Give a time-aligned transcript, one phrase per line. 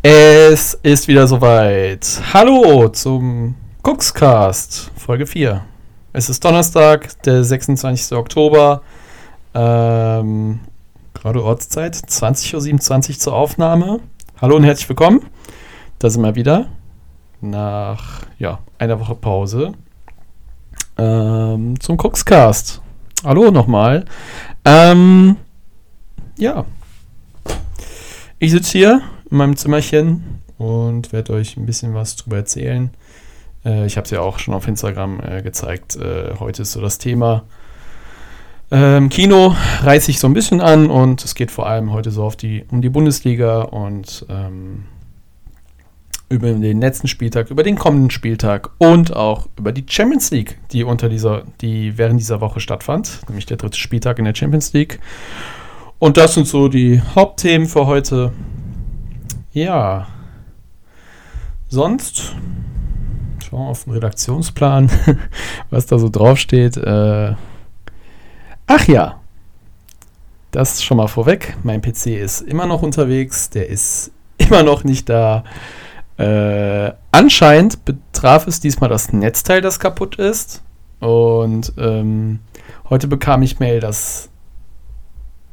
[0.00, 2.22] Es ist wieder soweit.
[2.32, 5.64] Hallo zum Cookscast, Folge 4.
[6.12, 8.16] Es ist Donnerstag, der 26.
[8.16, 8.82] Oktober.
[9.54, 10.60] Ähm,
[11.14, 13.98] gerade Ortszeit, 20.27 Uhr zur Aufnahme.
[14.40, 15.20] Hallo und herzlich willkommen.
[15.98, 16.68] Da sind wir wieder.
[17.40, 19.72] Nach ja, einer Woche Pause.
[20.96, 22.80] Ähm, zum Cookscast.
[23.24, 24.04] Hallo nochmal.
[24.64, 25.38] Ähm,
[26.36, 26.64] ja.
[28.38, 32.90] Ich sitze hier in meinem Zimmerchen und werde euch ein bisschen was drüber erzählen.
[33.64, 35.96] Äh, ich habe es ja auch schon auf Instagram äh, gezeigt.
[35.96, 37.44] Äh, heute ist so das Thema
[38.70, 42.24] ähm, Kino reiße ich so ein bisschen an und es geht vor allem heute so
[42.24, 44.84] auf die, um die Bundesliga und ähm,
[46.28, 50.84] über den letzten Spieltag, über den kommenden Spieltag und auch über die Champions League, die
[50.84, 55.00] unter dieser, die während dieser Woche stattfand, nämlich der dritte Spieltag in der Champions League.
[55.98, 58.32] Und das sind so die Hauptthemen für heute.
[59.58, 60.06] Ja.
[61.68, 62.36] Sonst
[63.42, 64.88] schauen wir auf den Redaktionsplan,
[65.70, 66.76] was da so draufsteht.
[66.76, 67.34] Äh,
[68.68, 69.20] ach ja.
[70.52, 71.56] Das schon mal vorweg.
[71.64, 73.50] Mein PC ist immer noch unterwegs.
[73.50, 75.42] Der ist immer noch nicht da.
[76.18, 80.62] Äh, anscheinend betraf es diesmal das Netzteil, das kaputt ist.
[81.00, 82.38] Und ähm,
[82.90, 84.30] heute bekam ich Mail, dass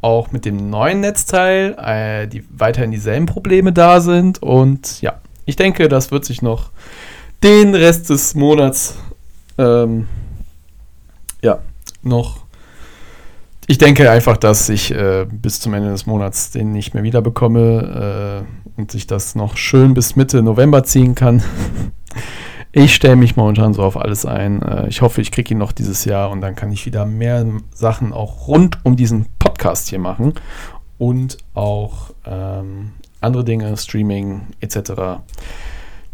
[0.06, 4.42] auch mit dem neuen Netzteil äh, die weiterhin dieselben Probleme da sind.
[4.42, 6.70] Und ja, ich denke, das wird sich noch
[7.42, 9.00] den Rest des Monats
[9.58, 10.08] ähm,
[11.42, 11.58] ja
[12.04, 12.46] noch.
[13.66, 18.46] Ich denke einfach, dass ich äh, bis zum Ende des Monats den nicht mehr wiederbekomme
[18.46, 21.42] äh, und sich das noch schön bis Mitte November ziehen kann.
[22.78, 24.62] Ich stelle mich momentan so auf alles ein.
[24.62, 27.46] Äh, ich hoffe, ich kriege ihn noch dieses Jahr und dann kann ich wieder mehr
[27.74, 30.34] Sachen auch rund um diesen Podcast hier machen
[30.98, 35.22] und auch ähm, andere Dinge, Streaming etc.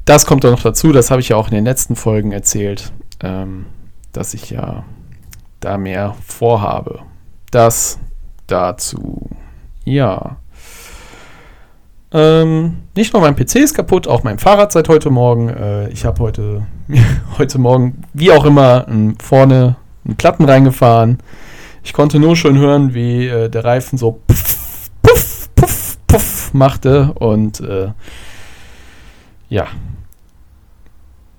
[0.06, 2.94] Das kommt dann noch dazu, das habe ich ja auch in den letzten Folgen erzählt,
[3.22, 3.66] ähm,
[4.12, 4.84] dass ich ja
[5.62, 7.00] da mehr vorhabe.
[7.50, 7.98] Das
[8.46, 9.32] dazu.
[9.84, 10.38] Ja.
[12.14, 15.50] Ähm, nicht nur mein PC ist kaputt, auch mein Fahrrad seit heute Morgen.
[15.50, 16.68] Äh, ich habe heute,
[17.38, 18.86] heute Morgen, wie auch immer,
[19.22, 21.20] vorne einen Platten reingefahren.
[21.84, 27.14] Ich konnte nur schon hören, wie äh, der Reifen so puff, puff, puff, puff machte.
[27.14, 27.92] Und äh,
[29.50, 29.68] ja.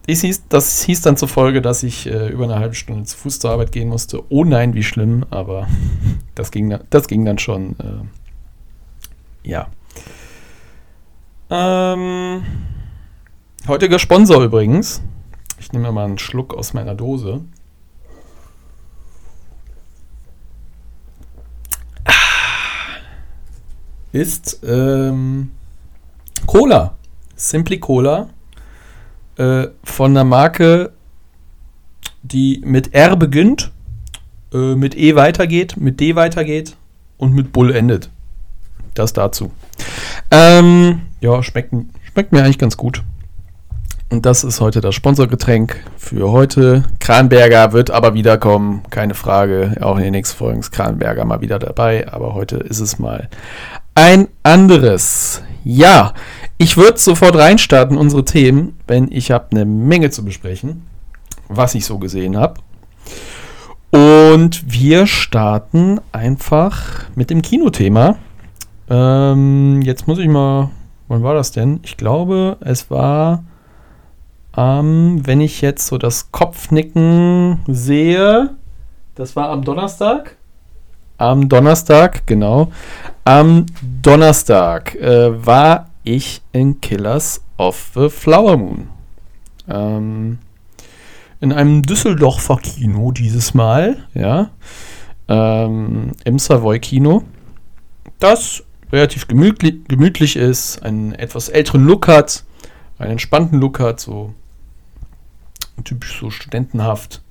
[0.08, 3.38] Hieß, das hieß dann zur Folge, dass ich äh, über eine halbe Stunde zu Fuß
[3.38, 4.22] zur Arbeit gehen musste.
[4.30, 5.68] Oh nein, wie schlimm, aber
[6.34, 7.76] das ging, das ging dann schon.
[7.78, 9.68] Äh, ja.
[11.54, 12.42] Ähm,
[13.68, 15.02] heutiger Sponsor übrigens.
[15.60, 17.42] Ich nehme mal einen Schluck aus meiner Dose.
[24.12, 25.50] Ist ähm,
[26.46, 26.96] Cola.
[27.36, 28.30] Simply Cola.
[29.36, 30.94] Äh, von einer Marke,
[32.22, 33.72] die mit R beginnt,
[34.54, 36.78] äh, mit E weitergeht, mit D weitergeht
[37.18, 38.08] und mit Bull endet.
[38.94, 39.50] Das dazu.
[40.30, 41.74] Ähm, ja, schmeckt,
[42.12, 43.02] schmeckt mir eigentlich ganz gut.
[44.10, 46.84] Und das ist heute das Sponsorgetränk für heute.
[47.00, 49.76] Kranberger wird aber wiederkommen, keine Frage.
[49.80, 53.30] Auch in den nächsten Folgen ist Kranberger mal wieder dabei, aber heute ist es mal
[53.94, 55.42] ein anderes.
[55.64, 56.12] Ja,
[56.58, 60.82] ich würde sofort reinstarten, unsere Themen, wenn ich habe eine Menge zu besprechen,
[61.48, 62.60] was ich so gesehen habe.
[63.92, 68.16] Und wir starten einfach mit dem Kinothema.
[68.92, 70.68] Ähm, jetzt muss ich mal.
[71.08, 71.80] Wann war das denn?
[71.82, 73.42] Ich glaube, es war.
[74.54, 78.50] Ähm, wenn ich jetzt so das Kopfnicken sehe,
[79.14, 80.36] das war am Donnerstag.
[81.16, 82.70] Am Donnerstag, genau.
[83.24, 83.64] Am
[84.02, 88.88] Donnerstag äh, war ich in Killers of the Flower Moon.
[89.68, 90.38] Ähm,
[91.40, 94.50] in einem Düsseldorfer Kino dieses Mal, ja.
[95.28, 97.22] Ähm, Im Savoy Kino.
[98.18, 102.44] Das relativ gemütlich, gemütlich ist, einen etwas älteren Look hat,
[102.98, 104.34] einen entspannten Look hat, so
[105.84, 107.22] typisch so studentenhaft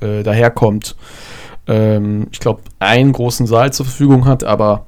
[0.00, 0.96] äh, daherkommt.
[1.66, 4.86] Ähm, ich glaube, einen großen Saal zur Verfügung hat, aber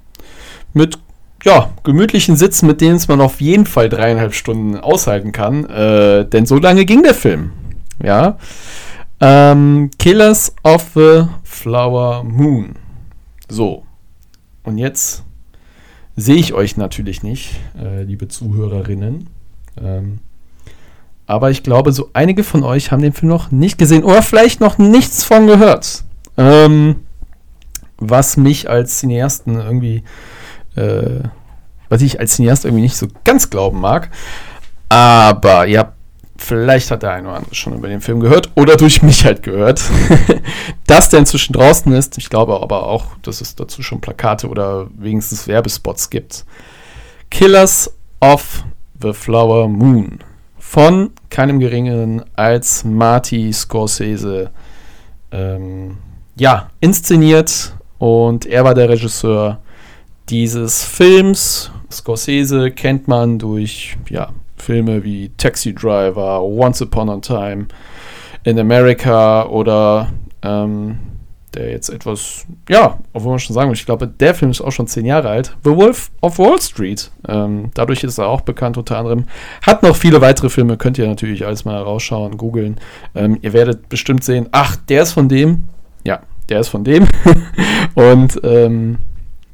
[0.74, 0.98] mit
[1.44, 5.64] ja, gemütlichen Sitzen, mit denen es man auf jeden Fall dreieinhalb Stunden aushalten kann.
[5.66, 7.52] Äh, denn so lange ging der Film.
[8.02, 8.38] Ja.
[9.20, 12.76] Ähm, Killers of the Flower Moon.
[13.48, 13.84] So.
[14.64, 15.24] Und jetzt
[16.18, 19.28] sehe ich euch natürlich nicht, äh, liebe Zuhörerinnen.
[19.80, 20.18] Ähm,
[21.26, 24.60] aber ich glaube, so einige von euch haben den Film noch nicht gesehen oder vielleicht
[24.60, 26.04] noch nichts von gehört.
[26.36, 26.96] Ähm,
[27.98, 30.02] was mich als Cineasten irgendwie
[30.74, 31.20] äh,
[31.88, 34.10] was ich als Cineast irgendwie nicht so ganz glauben mag.
[34.88, 35.87] Aber ja,
[36.48, 39.42] vielleicht hat der eine oder andere schon über den Film gehört oder durch mich halt
[39.42, 39.82] gehört,
[40.86, 42.16] dass der inzwischen draußen ist.
[42.16, 46.46] Ich glaube aber auch, dass es dazu schon Plakate oder wenigstens Werbespots gibt.
[47.30, 48.64] Killers of
[49.00, 50.20] the Flower Moon
[50.58, 54.50] von keinem geringeren als Marty Scorsese
[55.30, 55.98] ähm,
[56.36, 59.60] ja, inszeniert und er war der Regisseur
[60.30, 61.70] dieses Films.
[61.90, 67.66] Scorsese kennt man durch ja, Filme wie Taxi Driver, Once Upon a Time
[68.44, 70.08] in America oder
[70.42, 70.98] ähm,
[71.54, 74.70] der jetzt etwas, ja, obwohl man schon sagen muss, ich glaube, der Film ist auch
[74.70, 75.56] schon zehn Jahre alt.
[75.64, 77.10] The Wolf of Wall Street.
[77.26, 79.24] Ähm, dadurch ist er auch bekannt unter anderem.
[79.66, 82.76] Hat noch viele weitere Filme, könnt ihr natürlich alles mal rausschauen, googeln.
[83.14, 85.64] Ähm, ihr werdet bestimmt sehen, ach, der ist von dem.
[86.04, 87.06] Ja, der ist von dem.
[87.94, 88.98] Und ähm,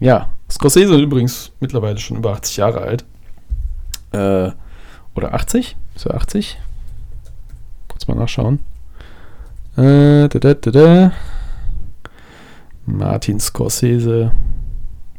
[0.01, 3.05] ja, Scorsese übrigens mittlerweile schon über 80 Jahre alt.
[4.12, 4.53] Äh,
[5.15, 5.77] oder 80?
[5.95, 6.59] Ist er 80?
[7.89, 8.61] Kurz mal nachschauen.
[9.77, 11.13] Äh, da, da, da.
[12.87, 14.33] Martin Scorsese,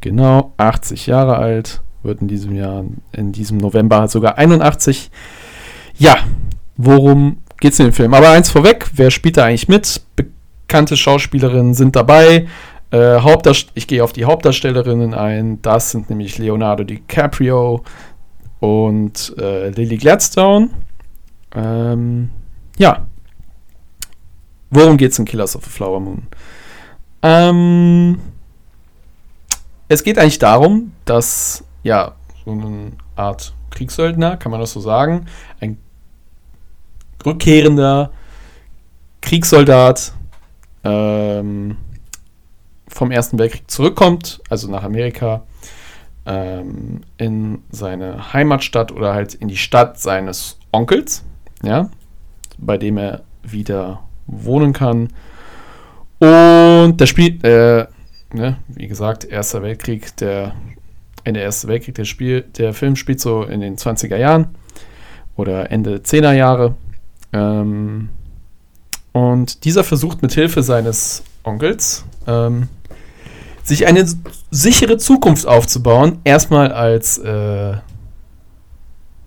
[0.02, 5.10] genau 80 Jahre alt, wird in diesem Jahr, in diesem November sogar 81.
[5.98, 6.18] Ja,
[6.78, 8.14] worum geht es in dem Film?
[8.14, 10.02] Aber eins vorweg, wer spielt da eigentlich mit?
[10.16, 12.48] Bekannte Schauspielerinnen sind dabei.
[12.92, 13.20] Äh,
[13.74, 15.62] ich gehe auf die Hauptdarstellerinnen ein.
[15.62, 17.84] Das sind nämlich Leonardo DiCaprio
[18.66, 20.70] und äh, Lily Gladstone.
[21.54, 22.32] Ähm,
[22.78, 23.06] ja.
[24.72, 26.24] Worum geht es in Killers of the Flower Moon?
[27.22, 28.20] Ähm,
[29.88, 35.26] es geht eigentlich darum, dass ja so eine Art Kriegssöldner, kann man das so sagen,
[35.60, 35.78] ein
[37.26, 38.12] rückkehrender
[39.22, 40.14] Kriegssoldat
[40.84, 41.78] ähm,
[42.88, 45.44] vom Ersten Weltkrieg zurückkommt, also nach Amerika,
[46.26, 51.24] ähm, in seine Heimatstadt oder halt in die Stadt seines Onkels,
[51.64, 51.90] ja,
[52.58, 55.10] bei dem er wieder wohnen kann
[56.20, 57.86] und der Spiel, äh,
[58.34, 60.56] ne, wie gesagt, Erster Weltkrieg, der
[61.24, 64.56] Ende Erster Weltkrieg, der Spiel, der Film spielt so in den 20er Jahren
[65.36, 66.76] oder Ende 10er Jahre.
[67.34, 68.10] Ähm,
[69.12, 72.70] und dieser versucht mit Hilfe seines Onkels ähm,
[73.66, 74.06] sich eine
[74.52, 76.20] sichere Zukunft aufzubauen.
[76.24, 77.76] Erstmal als äh,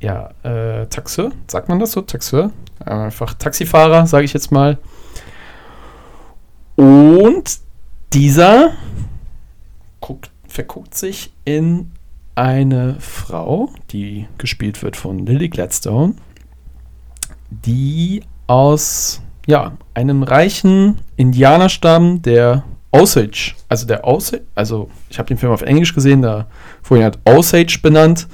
[0.00, 2.00] ja, äh, Taxeur, sagt man das so?
[2.02, 2.52] Taxeur?
[2.84, 4.78] Einfach Taxifahrer, sage ich jetzt mal.
[6.76, 7.58] Und
[8.12, 8.70] dieser
[10.00, 11.90] guckt, verguckt sich in
[12.36, 16.14] eine Frau, die gespielt wird von Lily Gladstone,
[17.50, 25.36] die aus ja, einem reichen Indianerstamm der Osage, also der Osage, also ich habe den
[25.36, 26.46] Film auf Englisch gesehen, da
[26.82, 28.26] vorhin hat Osage benannt,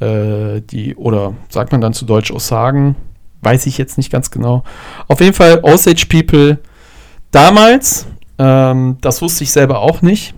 [0.00, 2.96] äh, die, oder sagt man dann zu Deutsch Osagen,
[3.42, 4.64] weiß ich jetzt nicht ganz genau.
[5.08, 6.58] Auf jeden Fall Osage People
[7.30, 8.06] damals,
[8.38, 10.34] ähm, das wusste ich selber auch nicht,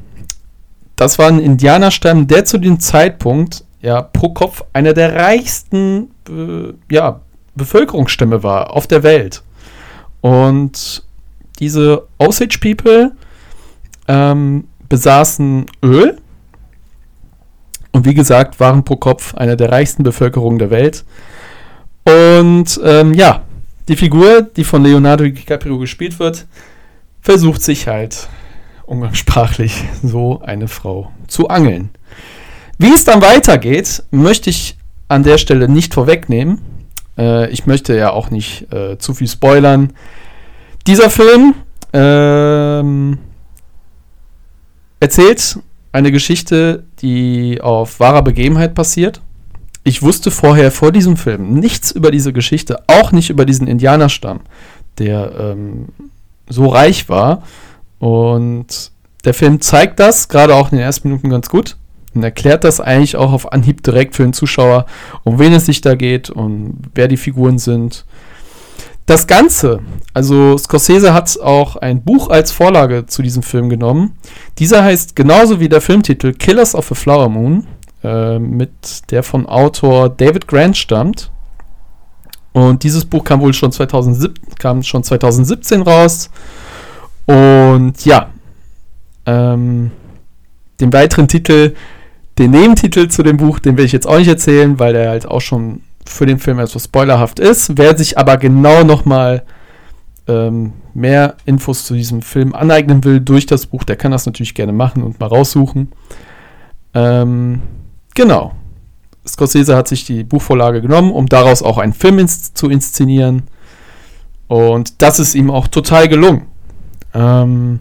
[0.97, 6.75] das war ein Indianerstamm, der zu dem Zeitpunkt ja pro Kopf einer der reichsten äh,
[6.93, 7.21] ja,
[7.55, 9.43] Bevölkerungsstämme war auf der Welt.
[10.21, 11.05] Und
[11.59, 13.13] diese Osage People
[14.09, 16.19] ähm, besaßen Öl
[17.93, 21.05] und wie gesagt waren pro Kopf einer der reichsten Bevölkerungen der Welt.
[22.05, 23.43] Und ähm, ja,
[23.89, 26.47] die Figur, die von Leonardo DiCaprio gespielt wird,
[27.21, 28.29] versucht sich halt
[28.87, 31.91] umgangssprachlich so eine Frau zu angeln.
[32.79, 34.77] Wie es dann weitergeht, möchte ich
[35.09, 36.61] an der Stelle nicht vorwegnehmen.
[37.19, 39.93] Äh, ich möchte ja auch nicht äh, zu viel spoilern.
[40.87, 41.55] Dieser Film
[41.93, 43.19] ähm,
[45.01, 45.59] erzählt
[45.93, 49.21] eine Geschichte, die auf wahrer Begebenheit passiert.
[49.83, 54.41] Ich wusste vorher vor diesem Film nichts über diese Geschichte, auch nicht über diesen Indianerstamm,
[54.99, 55.89] der ähm,
[56.49, 57.43] so reich war.
[57.99, 58.93] Und
[59.25, 61.77] der Film zeigt das, gerade auch in den ersten Minuten ganz gut.
[62.15, 64.87] Und erklärt das eigentlich auch auf Anhieb direkt für den Zuschauer,
[65.23, 68.05] um wen es sich da geht und wer die Figuren sind.
[69.11, 69.81] Das Ganze,
[70.15, 74.17] also Scorsese hat auch ein Buch als Vorlage zu diesem Film genommen.
[74.61, 77.67] Dieser heißt genauso wie der Filmtitel Killers of the Flower Moon,
[78.05, 81.33] äh, mit der von Autor David Grant stammt.
[82.53, 86.31] Und dieses Buch kam wohl schon, 2007, kam schon 2017 raus.
[87.27, 88.29] Und ja,
[89.27, 89.91] ähm,
[90.81, 91.75] den weiteren Titel,
[92.39, 95.27] den Nebentitel zu dem Buch, den will ich jetzt auch nicht erzählen, weil der halt
[95.27, 97.77] auch schon für den Film etwas spoilerhaft ist.
[97.77, 99.45] Wer sich aber genau nochmal
[100.27, 104.55] ähm, mehr Infos zu diesem Film aneignen will durch das Buch, der kann das natürlich
[104.55, 105.93] gerne machen und mal raussuchen.
[106.95, 107.63] Ähm,
[108.15, 108.53] genau.
[109.27, 113.43] Scorsese hat sich die Buchvorlage genommen, um daraus auch einen Film ins zu inszenieren.
[114.49, 116.47] Und das ist ihm auch total gelungen.
[117.15, 117.81] Ähm,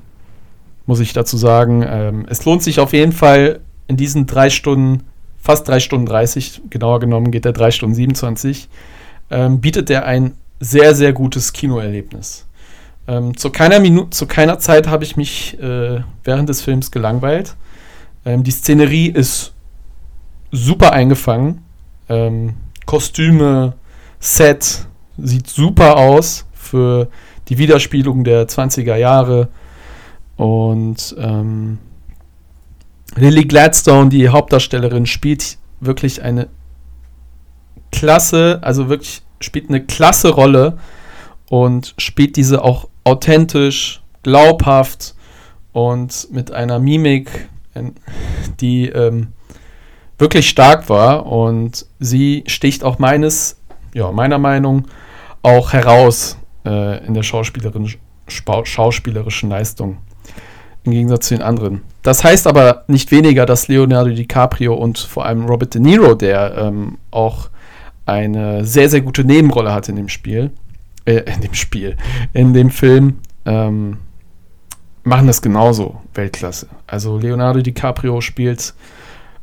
[0.86, 1.84] muss ich dazu sagen.
[1.88, 5.04] Ähm, es lohnt sich auf jeden Fall in diesen drei Stunden,
[5.42, 8.70] fast drei Stunden 30, genauer genommen geht er drei Stunden 27,
[9.32, 12.46] ähm, bietet er ein sehr, sehr gutes Kinoerlebnis.
[13.08, 17.56] Ähm, zu, keiner Minute, zu keiner Zeit habe ich mich äh, während des Films gelangweilt.
[18.26, 19.54] Ähm, die Szenerie ist
[20.52, 21.64] super eingefangen.
[22.08, 22.56] Ähm,
[22.86, 23.74] Kostüme,
[24.20, 24.86] Set
[25.18, 27.08] sieht super aus für
[27.48, 29.48] die Widerspielung der 20er Jahre.
[30.36, 31.80] Und ähm,
[33.16, 36.48] Lily Gladstone, die Hauptdarstellerin, spielt wirklich eine
[37.92, 40.78] klasse, also wirklich spielt eine klasse Rolle
[41.50, 45.16] und spielt diese auch authentisch, glaubhaft
[45.72, 47.50] und mit einer Mimik,
[48.60, 49.34] die ähm,
[50.18, 51.26] wirklich stark war.
[51.26, 53.60] Und sie sticht auch meines,
[53.94, 54.88] ja, meiner Meinung
[55.42, 59.98] auch heraus äh, in der schauspielerischen, schauspielerischen Leistung.
[60.90, 61.82] Im Gegensatz zu den anderen.
[62.02, 66.58] Das heißt aber nicht weniger, dass Leonardo DiCaprio und vor allem Robert De Niro, der
[66.58, 67.50] ähm, auch
[68.08, 70.50] eine sehr, sehr gute Nebenrolle hat in dem Spiel,
[71.06, 71.96] äh, in dem Spiel,
[72.34, 73.98] in dem Film, ähm,
[75.04, 76.68] machen das genauso Weltklasse.
[76.88, 78.74] Also Leonardo DiCaprio spielt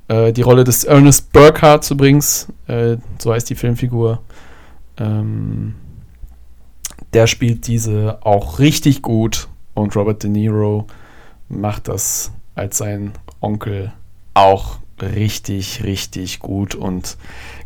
[0.09, 4.21] äh, die Rolle des Ernest Burkhardt übrigens, äh, so heißt die Filmfigur.
[4.99, 5.77] Ähm,
[7.13, 10.89] der spielt diese auch richtig gut und Robert De Niro
[11.49, 13.93] macht das als sein Onkel
[14.35, 17.17] auch richtig, richtig gut und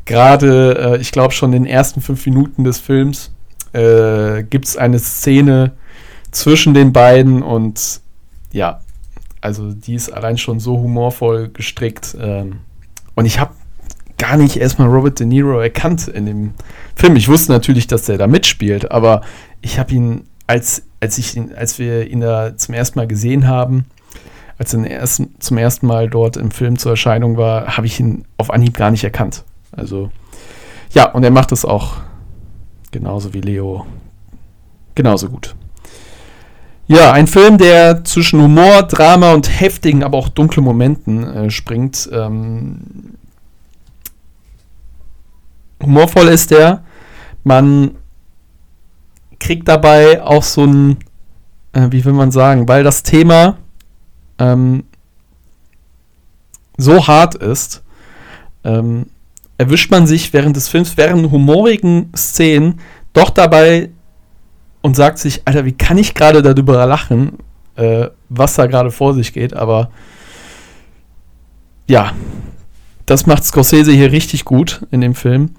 [0.05, 3.33] gerade, äh, ich glaube schon in den ersten fünf Minuten des Films
[3.73, 5.73] äh, gibt es eine Szene
[6.31, 8.01] zwischen den beiden und
[8.53, 8.81] ja,
[9.41, 12.17] also die ist allein schon so humorvoll gestrickt.
[12.21, 12.61] Ähm,
[13.15, 13.53] und ich habe
[14.19, 16.55] gar nicht erstmal Robert De Niro erkannt in dem
[16.95, 17.17] Film.
[17.17, 19.23] Ich wusste natürlich, dass er da mitspielt, aber
[19.63, 23.49] ich habe ihn, als, als, ich ihn, als wir ihn da zum ersten Mal gesehen
[23.49, 23.87] haben,
[24.59, 28.51] als er zum ersten Mal dort im Film zur Erscheinung war, habe ich ihn auf
[28.51, 29.45] Anhieb gar nicht erkannt.
[29.73, 30.11] Also,
[30.93, 31.95] ja, und er macht es auch
[32.91, 33.87] genauso wie Leo
[34.95, 35.55] genauso gut.
[36.89, 42.11] Ja, ein Film, der zwischen Humor, Drama und heftigen, aber auch dunklen Momenten äh, springt.
[42.13, 42.81] Ähm,
[45.83, 46.83] humorvoll ist der.
[47.45, 47.93] Man
[49.41, 50.99] kriegt dabei auch so ein,
[51.73, 53.59] äh, wie will man sagen, weil das Thema
[54.39, 54.85] ähm,
[56.77, 57.83] so hart ist,
[58.65, 59.07] ähm,
[59.59, 62.81] erwischt man sich während des Films, während humorigen Szenen,
[63.13, 63.91] doch dabei
[64.83, 67.39] und sagt sich, Alter, wie kann ich gerade darüber lachen,
[67.77, 69.91] äh, was da gerade vor sich geht, aber
[71.87, 72.13] ja,
[73.07, 75.51] das macht Scorsese hier richtig gut in dem Film.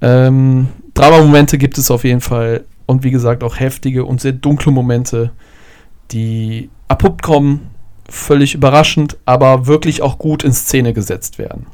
[0.00, 4.72] Ähm, Drama-Momente gibt es auf jeden Fall und wie gesagt auch heftige und sehr dunkle
[4.72, 5.32] Momente,
[6.10, 7.70] die abrupt kommen,
[8.08, 11.66] völlig überraschend, aber wirklich auch gut in Szene gesetzt werden.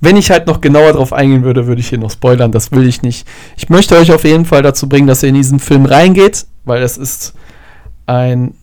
[0.00, 2.52] Wenn ich halt noch genauer drauf eingehen würde, würde ich hier noch spoilern.
[2.52, 3.28] Das will ich nicht.
[3.56, 6.82] Ich möchte euch auf jeden Fall dazu bringen, dass ihr in diesen Film reingeht, weil
[6.82, 7.34] es ist
[8.06, 8.54] ein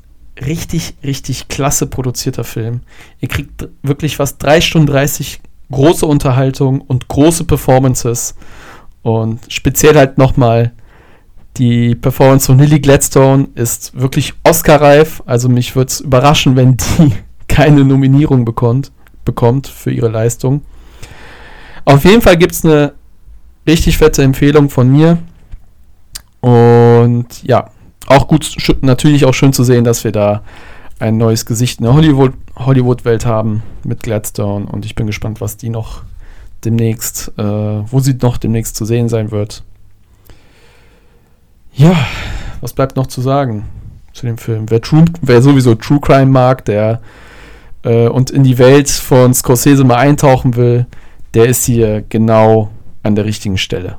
[0.44, 2.82] richtig, richtig klasse produzierter Film.
[3.20, 5.40] Ihr kriegt wirklich fast 3 Stunden 30
[5.72, 8.36] große Unterhaltung und große Performances.
[9.04, 10.74] Und speziell halt nochmal
[11.58, 15.24] die Performance von Lily Gladstone ist wirklich Oscar-reif.
[15.26, 17.14] Also mich würde es überraschen, wenn die
[17.48, 18.92] keine Nominierung bekommt,
[19.26, 20.62] bekommt für ihre Leistung.
[21.86, 22.94] Auf jeden Fall gibt es eine
[23.66, 25.18] richtig fette Empfehlung von mir.
[26.42, 27.70] Und ja,
[28.08, 30.44] auch gut, natürlich auch schön zu sehen, dass wir da
[31.00, 34.66] ein neues Gesicht in der Hollywood, Hollywood-Welt haben mit Gladstone.
[34.66, 36.04] Und ich bin gespannt, was die noch
[36.66, 39.64] demnächst, äh, wo sie noch demnächst zu sehen sein wird.
[41.78, 41.96] Ja,
[42.60, 43.66] was bleibt noch zu sagen
[44.12, 44.66] zu dem Film?
[44.70, 47.02] Wer, True, wer sowieso True Crime mag, der
[47.84, 50.88] äh, und in die Welt von Scorsese mal eintauchen will,
[51.36, 52.72] der ist hier genau
[53.04, 53.98] an der richtigen Stelle.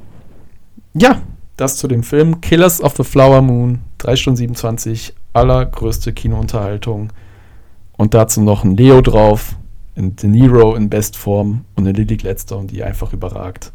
[0.95, 1.23] Ja,
[1.57, 7.13] das zu dem Film Killers of the Flower Moon, 3 Stunden 27, allergrößte Kinounterhaltung.
[7.97, 9.55] Und dazu noch ein Leo drauf,
[9.97, 13.73] ein De Niro in Bestform und eine Lily Gladstone, die einfach überragt.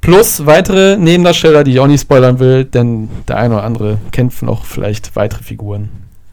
[0.00, 4.40] Plus weitere Nebendarsteller, die ich auch nicht spoilern will, denn der eine oder andere kennt
[4.42, 5.90] noch vielleicht weitere Figuren,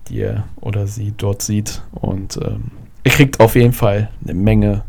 [0.08, 1.82] die er oder sie dort sieht.
[1.92, 2.72] Und ähm,
[3.04, 4.84] er kriegt auf jeden Fall eine Menge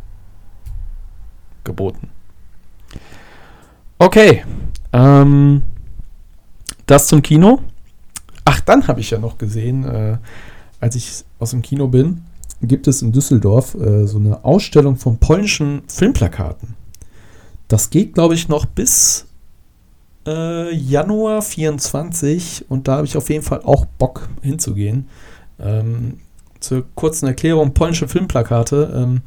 [1.65, 2.09] geboten.
[3.99, 4.45] Okay,
[4.93, 5.63] ähm,
[6.87, 7.61] das zum Kino.
[8.45, 10.19] Ach, dann habe ich ja noch gesehen, äh,
[10.81, 12.23] als ich aus dem Kino bin,
[12.63, 16.78] gibt es in Düsseldorf äh, so eine Ausstellung von polnischen Filmplakaten.
[17.69, 19.27] Das geht, glaube ich, noch bis
[20.27, 25.09] äh, Januar 24 und da habe ich auf jeden Fall auch Bock hinzugehen.
[25.61, 26.19] Ähm,
[26.61, 28.93] zur kurzen Erklärung, polnische Filmplakate.
[28.95, 29.23] Ähm,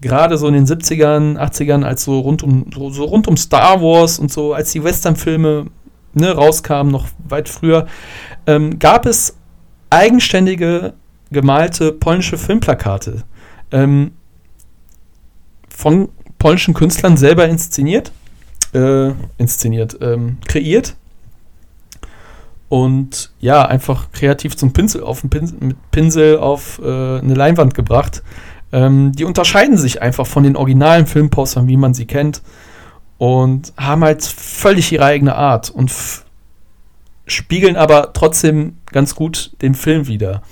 [0.00, 3.80] Gerade so in den 70ern, 80ern, als so rund um, so, so rund um Star
[3.80, 5.66] Wars und so, als die Western-Filme
[6.12, 7.86] ne, rauskamen, noch weit früher,
[8.46, 9.36] ähm, gab es
[9.88, 10.92] eigenständige
[11.30, 13.24] gemalte polnische Filmplakate.
[13.72, 14.12] Ähm,
[15.68, 16.10] von
[16.44, 18.12] polnischen Künstlern selber inszeniert,
[18.74, 20.94] äh, inszeniert, ähm, kreiert.
[22.68, 28.22] Und ja, einfach kreativ zum Pinsel auf Pinsel, mit Pinsel auf äh, eine Leinwand gebracht.
[28.72, 32.42] Ähm, die unterscheiden sich einfach von den originalen Filmpostern, wie man sie kennt.
[33.16, 35.90] Und haben halt völlig ihre eigene Art und
[37.26, 40.42] spiegeln aber trotzdem ganz gut den Film wieder.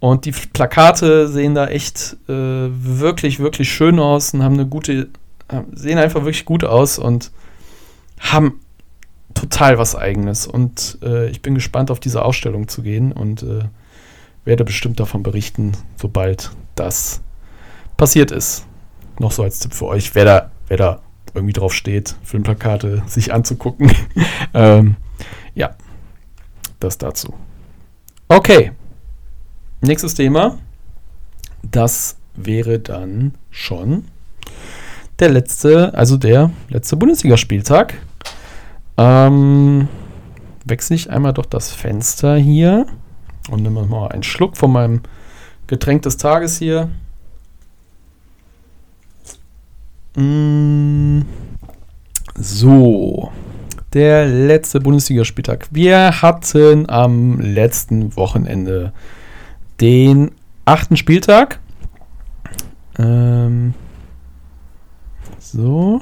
[0.00, 5.08] Und die Plakate sehen da echt äh, wirklich, wirklich schön aus und haben eine gute
[5.72, 7.30] sehen einfach wirklich gut aus und
[8.18, 8.60] haben
[9.34, 10.46] total was Eigenes.
[10.46, 13.64] Und äh, ich bin gespannt, auf diese Ausstellung zu gehen und äh,
[14.44, 17.20] werde bestimmt davon berichten, sobald das
[17.96, 18.66] passiert ist.
[19.18, 21.00] Noch so als Tipp für euch, wer da, wer da
[21.34, 23.92] irgendwie drauf steht, Filmplakate sich anzugucken.
[24.54, 24.96] ähm,
[25.54, 25.74] ja,
[26.80, 27.34] das dazu.
[28.28, 28.72] Okay,
[29.80, 30.58] nächstes Thema.
[31.62, 34.06] Das wäre dann schon
[35.20, 37.94] der letzte, also der letzte Bundesligaspieltag.
[38.96, 39.88] Ähm,
[40.64, 42.86] wechsle ich einmal doch das Fenster hier
[43.50, 45.00] und nehme mal einen Schluck von meinem
[45.66, 46.90] Getränk des Tages hier.
[50.16, 51.22] Mm,
[52.36, 53.30] so,
[53.92, 55.68] der letzte Bundesligaspieltag.
[55.70, 58.92] Wir hatten am letzten Wochenende
[59.80, 60.32] den
[60.64, 61.60] achten Spieltag.
[62.98, 63.74] Ähm,
[65.52, 66.00] so.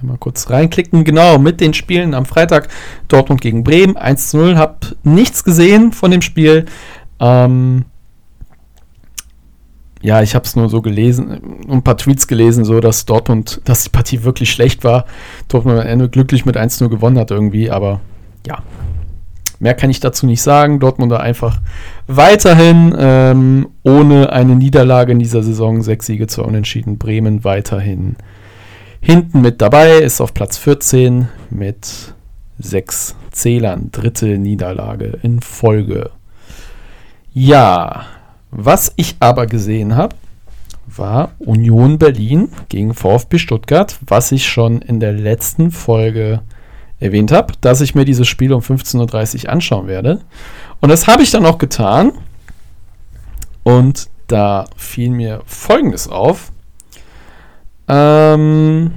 [0.00, 1.04] Einmal kurz reinklicken.
[1.04, 2.68] Genau, mit den Spielen am Freitag
[3.08, 4.56] Dortmund gegen Bremen 1 zu 0.
[4.56, 6.64] Hab nichts gesehen von dem Spiel.
[7.18, 7.84] Ähm,
[10.02, 13.84] ja, ich habe es nur so gelesen, ein paar Tweets gelesen, so dass Dortmund, dass
[13.84, 15.04] die Partie wirklich schlecht war.
[15.48, 18.00] Dortmund am Ende glücklich mit 1-0 gewonnen hat irgendwie, aber
[18.46, 18.62] ja,
[19.58, 20.80] mehr kann ich dazu nicht sagen.
[20.80, 21.60] Dortmund einfach
[22.06, 26.96] weiterhin ähm, ohne eine Niederlage in dieser Saison, sechs Siege zu unentschieden.
[26.96, 28.16] Bremen weiterhin
[29.00, 32.14] Hinten mit dabei ist auf Platz 14 mit
[32.58, 33.88] sechs Zählern.
[33.92, 36.10] Dritte Niederlage in Folge.
[37.32, 38.04] Ja,
[38.50, 40.16] was ich aber gesehen habe,
[40.86, 46.42] war Union Berlin gegen VfB Stuttgart, was ich schon in der letzten Folge
[46.98, 50.20] erwähnt habe, dass ich mir dieses Spiel um 15.30 Uhr anschauen werde.
[50.80, 52.12] Und das habe ich dann auch getan.
[53.62, 56.52] Und da fiel mir Folgendes auf.
[57.90, 58.92] Ähm,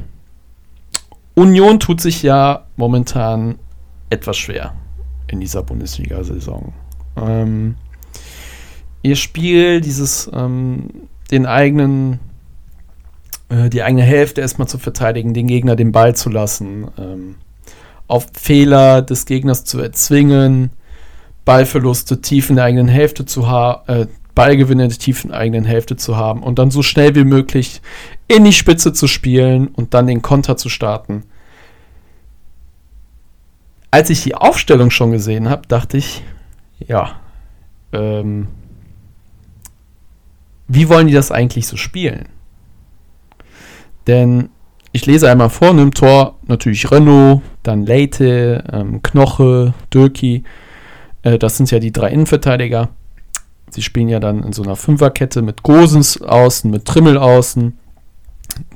[1.33, 3.55] Union tut sich ja momentan
[4.11, 4.75] etwas schwer
[5.27, 6.73] in dieser Bundesliga-Saison.
[7.17, 7.75] Ähm,
[9.01, 12.19] ihr Spiel, dieses ähm, den eigenen,
[13.49, 17.35] äh, die eigene Hälfte erstmal zu verteidigen, den Gegner den Ball zu lassen, ähm,
[18.07, 20.69] auf Fehler des Gegners zu erzwingen,
[21.45, 25.95] Ballverluste tief in der eigenen Hälfte zu haben, äh, Ballgewinne tief in der eigenen Hälfte
[25.95, 27.81] zu haben und dann so schnell wie möglich
[28.35, 31.23] in die Spitze zu spielen und dann den Konter zu starten.
[33.91, 36.23] Als ich die Aufstellung schon gesehen habe, dachte ich,
[36.79, 37.19] ja,
[37.91, 38.47] ähm,
[40.67, 42.27] wie wollen die das eigentlich so spielen?
[44.07, 44.49] Denn
[44.91, 50.43] ich lese einmal vor, im Tor natürlich Renault, dann Leite, ähm, Knoche, Dürki.
[51.23, 52.89] Äh, das sind ja die drei Innenverteidiger.
[53.69, 57.77] Sie spielen ja dann in so einer Fünferkette mit Gosens außen, mit Trimmel außen.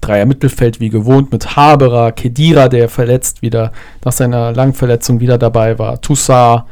[0.01, 3.71] Dreier Mittelfeld wie gewohnt mit Haberer, Kedira, der verletzt wieder
[4.03, 6.63] nach seiner langen Verletzung wieder dabei war, Toussaint,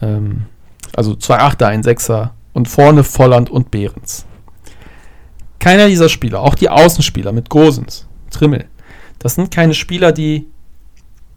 [0.00, 0.46] ähm,
[0.94, 4.26] also zwei Achter, ein Sechser und vorne Volland und Behrens.
[5.58, 8.66] Keiner dieser Spieler, auch die Außenspieler mit Gosens, Trimmel,
[9.18, 10.46] das sind keine Spieler, die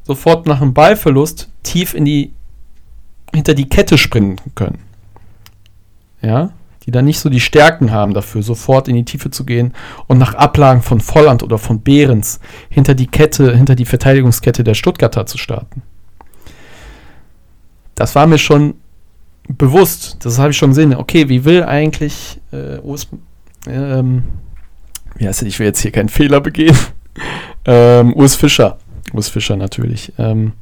[0.04, 2.34] sofort nach einem Ballverlust tief in die
[3.34, 4.80] hinter die Kette springen können
[6.26, 6.52] ja,
[6.86, 9.74] die dann nicht so die Stärken haben dafür, sofort in die Tiefe zu gehen
[10.08, 14.74] und nach Ablagen von Volland oder von Behrens hinter die Kette, hinter die Verteidigungskette der
[14.74, 15.82] Stuttgarter zu starten.
[17.96, 18.76] Das war mir schon
[19.48, 20.96] bewusst, das habe ich schon gesehen.
[20.96, 23.08] Okay, wie will eigentlich äh, US,
[23.68, 24.24] ähm,
[25.16, 26.76] wie heißt ich will jetzt hier keinen Fehler begehen.
[27.66, 28.78] ähm, Urs Fischer,
[29.14, 30.14] Urs Fischer natürlich.
[30.18, 30.54] Ähm,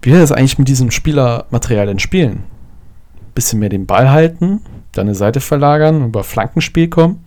[0.00, 2.44] wie will er das eigentlich mit diesem Spielermaterial denn spielen?
[3.38, 4.60] bisschen mehr den Ball halten,
[4.92, 7.24] dann eine Seite verlagern, über Flankenspiel kommen.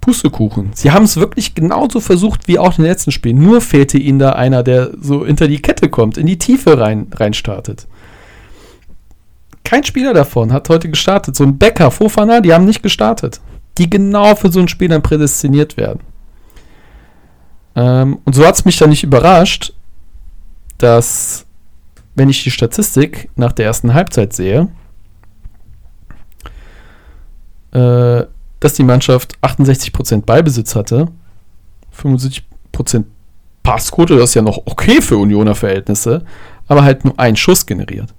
[0.00, 0.70] Pustekuchen.
[0.74, 3.42] Sie haben es wirklich genauso versucht wie auch in den letzten Spielen.
[3.42, 7.08] Nur fehlte ihnen da einer, der so hinter die Kette kommt, in die Tiefe rein,
[7.14, 7.86] rein startet.
[9.64, 11.36] Kein Spieler davon hat heute gestartet.
[11.36, 13.40] So ein Becker, Fofana, die haben nicht gestartet.
[13.76, 16.00] Die genau für so ein Spiel dann prädestiniert werden.
[17.76, 19.74] Ähm, und so hat es mich dann nicht überrascht,
[20.78, 21.44] dass,
[22.14, 24.68] wenn ich die Statistik nach der ersten Halbzeit sehe,
[27.72, 28.24] äh,
[28.60, 31.08] dass die Mannschaft 68% Ballbesitz hatte,
[31.96, 32.42] 75%
[33.62, 36.24] Passquote, das ist ja noch okay für Unioner Verhältnisse,
[36.66, 38.14] aber halt nur einen Schuss generiert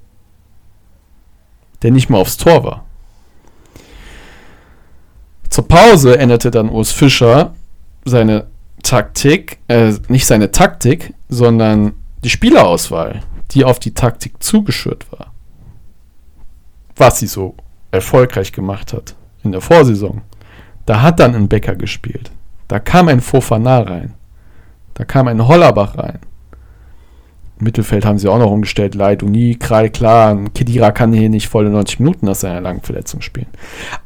[1.81, 2.85] der nicht mal aufs Tor war.
[5.49, 7.55] Zur Pause änderte dann Urs Fischer
[8.05, 8.47] seine
[8.83, 15.33] Taktik, äh, nicht seine Taktik, sondern die Spielerauswahl, die auf die Taktik zugeschürt war.
[16.95, 17.55] Was sie so
[17.91, 20.21] erfolgreich gemacht hat in der Vorsaison.
[20.86, 22.32] Da hat dann ein Becker gespielt.
[22.67, 24.13] Da kam ein Fofana rein.
[24.93, 26.19] Da kam ein Hollerbach rein.
[27.60, 28.95] Mittelfeld haben sie auch noch umgestellt.
[28.95, 30.38] Leitung nie, gerade klar.
[30.54, 33.47] Kedira kann hier nicht volle 90 Minuten nach seiner langen Verletzung spielen.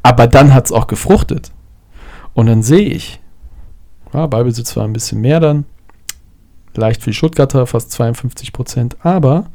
[0.01, 1.51] Aber dann hat es auch gefruchtet.
[2.33, 3.19] Und dann sehe ich,
[4.13, 5.65] ja, Ballbesitz war ein bisschen mehr dann.
[6.75, 8.97] Leicht die Stuttgarter, fast 52 Prozent.
[9.03, 9.45] Aber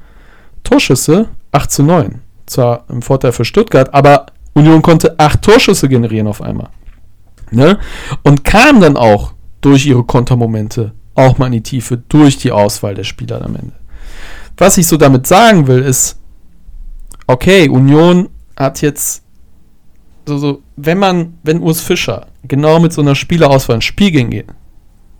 [0.62, 2.20] Torschüsse 8 zu 9.
[2.46, 6.70] Zwar im Vorteil für Stuttgart, aber Union konnte 8 Torschüsse generieren auf einmal.
[7.50, 7.78] Ne?
[8.22, 12.94] Und kam dann auch durch ihre Kontermomente auch mal in die Tiefe durch die Auswahl
[12.94, 13.72] der Spieler am Ende.
[14.56, 16.18] Was ich so damit sagen will, ist,
[17.26, 19.22] okay, Union hat jetzt
[20.26, 24.44] so, so wenn man, wenn Urs Fischer genau mit so einer Spielerauswahl ins Spiel gehen,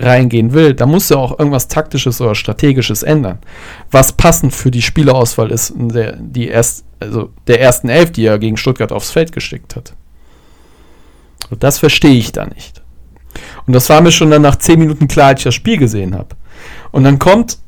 [0.00, 3.38] reingehen will, dann muss er auch irgendwas taktisches oder strategisches ändern.
[3.90, 8.38] Was passend für die Spielerauswahl ist, der, die erst, also der ersten Elf, die er
[8.38, 9.94] gegen Stuttgart aufs Feld geschickt hat.
[11.50, 12.82] Und das verstehe ich da nicht.
[13.66, 16.14] Und das war mir schon dann nach 10 Minuten klar, als ich das Spiel gesehen
[16.14, 16.37] habe.
[16.90, 17.58] Und dann kommt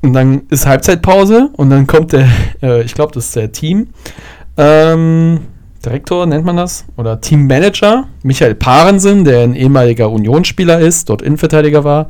[0.00, 2.28] und dann ist Halbzeitpause und dann kommt der,
[2.62, 3.88] äh, ich glaube, das ist der Team.
[4.56, 5.40] Ähm,
[5.84, 6.84] Direktor nennt man das?
[6.96, 12.08] Oder Teammanager, Michael Parensen, der ein ehemaliger Unionsspieler ist, dort Innenverteidiger war.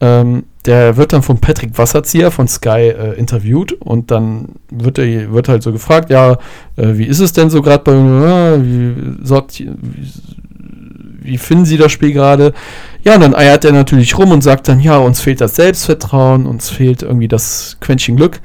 [0.00, 5.32] Ähm, der wird dann von Patrick Wasserzieher von Sky äh, interviewt und dann wird, er,
[5.32, 6.32] wird halt so gefragt, ja,
[6.76, 8.64] äh, wie ist es denn so gerade bei Union?
[8.64, 10.12] Wie, wie,
[11.22, 12.52] wie finden Sie das Spiel gerade?
[13.04, 16.46] Ja, und dann eiert er natürlich rum und sagt dann, ja, uns fehlt das Selbstvertrauen,
[16.46, 18.40] uns fehlt irgendwie das Quäntchen Glück.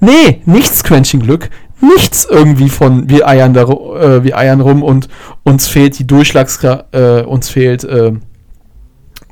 [0.00, 1.50] Nee, nichts Quäntchen Glück,
[1.82, 5.08] nichts irgendwie von, wir eiern, da, äh, wir eiern rum und
[5.42, 8.12] uns fehlt die Durchschlagskraft, äh, uns fehlt äh,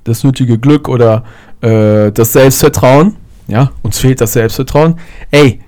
[0.04, 1.24] das nötige Glück oder
[1.60, 3.16] äh, das Selbstvertrauen.
[3.46, 4.96] Ja, uns fehlt das Selbstvertrauen.
[5.30, 5.60] Ey,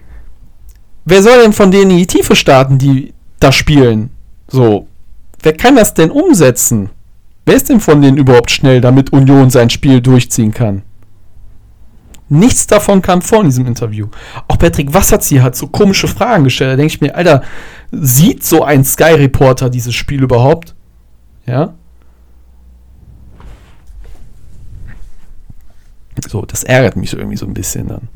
[1.05, 4.11] wer soll denn von denen in die Tiefe starten, die da spielen?
[4.49, 4.87] So,
[5.43, 6.91] wer kann das denn umsetzen?
[7.45, 10.83] Wer ist denn von denen überhaupt schnell, damit Union sein Spiel durchziehen kann?
[12.33, 14.09] Nichts davon kam vor in diesem Interview.
[14.49, 16.73] Auch Patrick Wasserzieher hat so komische Fragen gestellt.
[16.73, 17.43] Da denke ich mir, Alter,
[17.91, 20.75] sieht so ein Sky-Reporter dieses Spiel überhaupt?
[21.45, 21.75] Ja?
[26.27, 28.09] So, das ärgert mich so irgendwie so ein bisschen dann.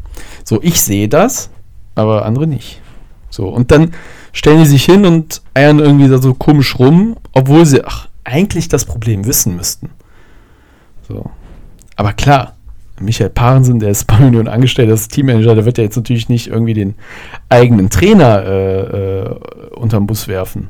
[0.44, 1.50] So, ich sehe das,
[1.94, 2.80] aber andere nicht.
[3.28, 3.92] So, und dann
[4.32, 8.68] stellen die sich hin und eiern irgendwie da so komisch rum, obwohl sie, ach, eigentlich
[8.68, 9.90] das Problem wissen müssten.
[11.06, 11.30] So.
[11.96, 12.55] Aber klar,
[13.00, 16.48] Michael Parensen, der ist bei Union angestellt, das Teammanager, der wird ja jetzt natürlich nicht
[16.48, 16.94] irgendwie den
[17.48, 19.36] eigenen Trainer äh, äh,
[19.74, 20.68] unterm Bus werfen.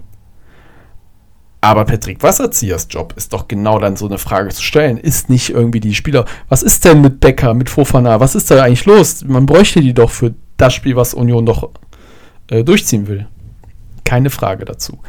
[1.60, 4.98] Aber Patrick Wasserziehers Job ist doch genau dann so eine Frage zu stellen.
[4.98, 8.62] Ist nicht irgendwie die Spieler, was ist denn mit Becker, mit Fofana, was ist da
[8.62, 9.24] eigentlich los?
[9.24, 11.70] Man bräuchte die doch für das Spiel, was Union doch
[12.48, 13.26] äh, durchziehen will.
[14.04, 15.00] Keine Frage dazu.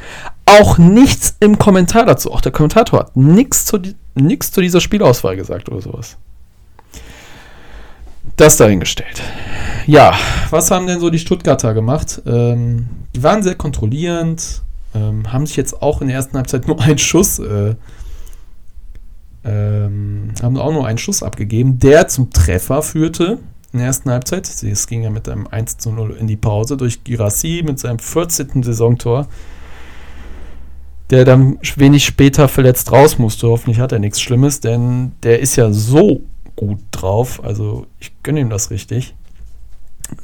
[0.46, 2.32] Auch nichts im Kommentar dazu.
[2.32, 3.80] Auch der Kommentator hat nichts zu,
[4.16, 6.18] nichts zu dieser Spielauswahl gesagt oder sowas.
[8.38, 9.22] Das dahingestellt.
[9.88, 10.14] Ja,
[10.52, 12.22] was haben denn so die Stuttgarter gemacht?
[12.28, 14.62] Ähm, die waren sehr kontrollierend,
[14.94, 17.74] ähm, haben sich jetzt auch in der ersten Halbzeit nur einen Schuss, äh,
[19.44, 23.40] ähm, haben auch nur einen Schuss abgegeben, der zum Treffer führte
[23.74, 24.48] in der ersten Halbzeit.
[24.48, 27.98] Es ging ja mit einem 1 zu 0 in die Pause durch Girassi mit seinem
[27.98, 28.62] 14.
[28.62, 29.28] Saisontor,
[31.10, 33.48] der dann wenig später verletzt raus musste.
[33.48, 36.22] Hoffentlich hat er nichts Schlimmes, denn der ist ja so
[36.58, 37.42] gut drauf.
[37.42, 39.16] Also ich gönne ihm das richtig.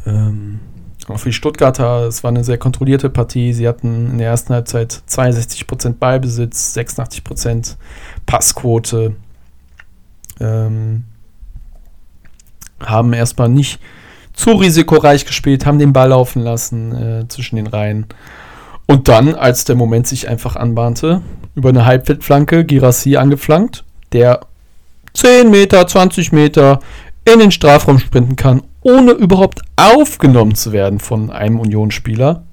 [0.06, 0.60] Ähm,
[1.08, 3.54] auch für die Stuttgarter, es war eine sehr kontrollierte Partie.
[3.54, 7.76] Sie hatten in der ersten Halbzeit 62% Ballbesitz, 86%
[8.26, 9.16] Passquote.
[10.40, 11.06] Ähm,
[12.82, 13.80] haben erstmal nicht
[14.34, 18.08] zu risikoreich gespielt, haben den Ball laufen lassen äh, zwischen den Reihen.
[18.88, 21.22] Und dann, als der Moment sich einfach anbahnte,
[21.56, 24.42] über eine Halbfeldflanke Girassi angeflankt, der
[25.14, 26.80] 10 Meter, 20 Meter
[27.26, 32.44] in den Strafraum sprinten kann, ohne überhaupt aufgenommen zu werden von einem Unionsspieler.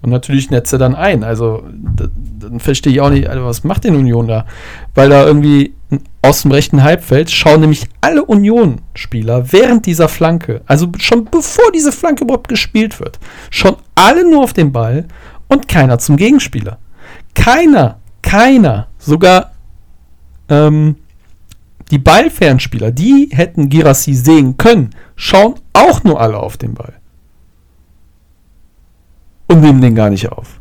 [0.00, 1.24] Und natürlich netzt er dann ein.
[1.24, 4.46] Also, dann verstehe ich auch nicht, also was macht denn Union da?
[4.94, 5.74] Weil da irgendwie
[6.22, 11.92] aus dem rechten Halbfeld schauen nämlich alle Union-Spieler während dieser Flanke, also schon bevor diese
[11.92, 13.18] Flanke überhaupt gespielt wird,
[13.50, 15.06] schon alle nur auf den Ball
[15.48, 16.78] und keiner zum Gegenspieler.
[17.34, 19.52] Keiner, keiner, sogar
[20.50, 20.96] ähm,
[21.90, 26.94] die Ballfernspieler, die hätten Girassi sehen können, schauen auch nur alle auf den Ball
[29.46, 30.60] und nehmen den gar nicht auf.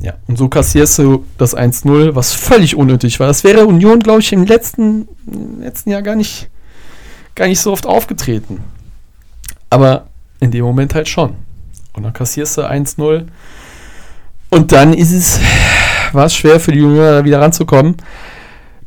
[0.00, 3.26] Ja, und so kassierst du das 1-0, was völlig unnötig war.
[3.26, 6.50] Das wäre Union, glaube ich, im letzten, im letzten Jahr gar nicht,
[7.34, 8.60] gar nicht so oft aufgetreten.
[9.70, 10.08] Aber
[10.40, 11.36] in dem Moment halt schon.
[11.94, 13.26] Und dann kassierst du 1-0.
[14.50, 15.40] Und dann ist es,
[16.12, 17.96] war es schwer für die da wieder ranzukommen.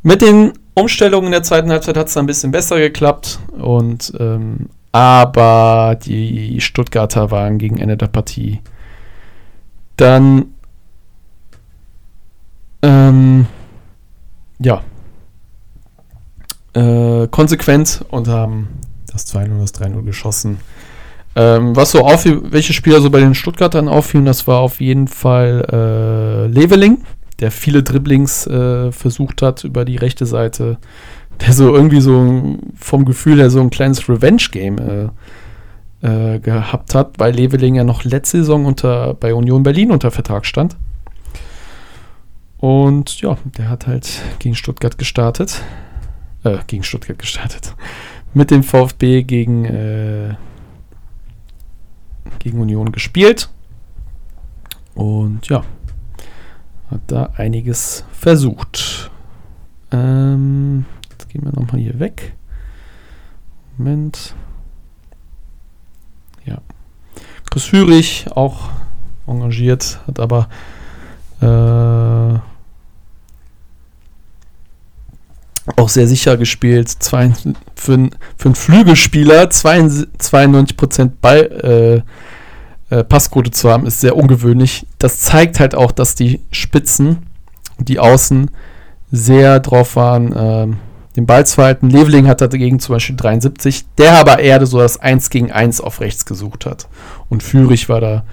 [0.04, 3.40] Mit den Umstellungen in der zweiten Halbzeit hat es ein bisschen besser geklappt.
[3.52, 8.62] Und ähm, aber die Stuttgarter waren gegen Ende der Partie
[9.98, 10.54] dann
[12.84, 13.48] ähm,
[14.60, 14.82] ja
[16.74, 18.68] äh, konsequent und haben
[19.12, 20.60] das 2-0 und das 3-0 geschossen.
[21.36, 25.08] Ähm, was so auffiel, welche Spieler so bei den Stuttgartern auffielen, das war auf jeden
[25.08, 27.04] Fall äh, Leveling,
[27.40, 30.78] der viele Dribblings äh, versucht hat über die rechte Seite
[31.42, 35.10] der so irgendwie so vom Gefühl her so ein kleines Revenge-Game äh,
[36.02, 40.46] äh, gehabt hat, weil Leveling ja noch letzte Saison unter, bei Union Berlin unter Vertrag
[40.46, 40.76] stand.
[42.58, 45.62] Und ja, der hat halt gegen Stuttgart gestartet.
[46.44, 47.76] Äh, gegen Stuttgart gestartet.
[48.34, 50.36] Mit dem VfB gegen, äh,
[52.40, 53.50] gegen Union gespielt.
[54.96, 55.64] Und ja,
[56.90, 59.12] hat da einiges versucht.
[59.92, 60.86] Ähm,
[61.38, 62.34] gehen wir nochmal hier weg.
[63.78, 64.34] Moment.
[66.46, 66.58] Ja.
[67.50, 68.70] Chris Führig auch
[69.28, 70.50] engagiert, hat aber
[71.42, 72.40] äh,
[75.76, 76.90] auch sehr sicher gespielt.
[76.90, 77.32] Zwei,
[77.76, 82.37] für, für einen Flügelspieler 92% Ball, äh,
[82.90, 84.86] äh, Passquote zu haben, ist sehr ungewöhnlich.
[85.00, 87.28] Das zeigt halt auch, dass die Spitzen,
[87.80, 88.52] die Außen,
[89.12, 90.76] sehr drauf waren, äh,
[91.16, 91.90] den Ball zu halten.
[91.90, 96.00] Leveling hat dagegen zum Beispiel 73, der aber eher so das 1 gegen 1 auf
[96.00, 96.88] rechts gesucht hat.
[97.30, 98.24] Und Führig war da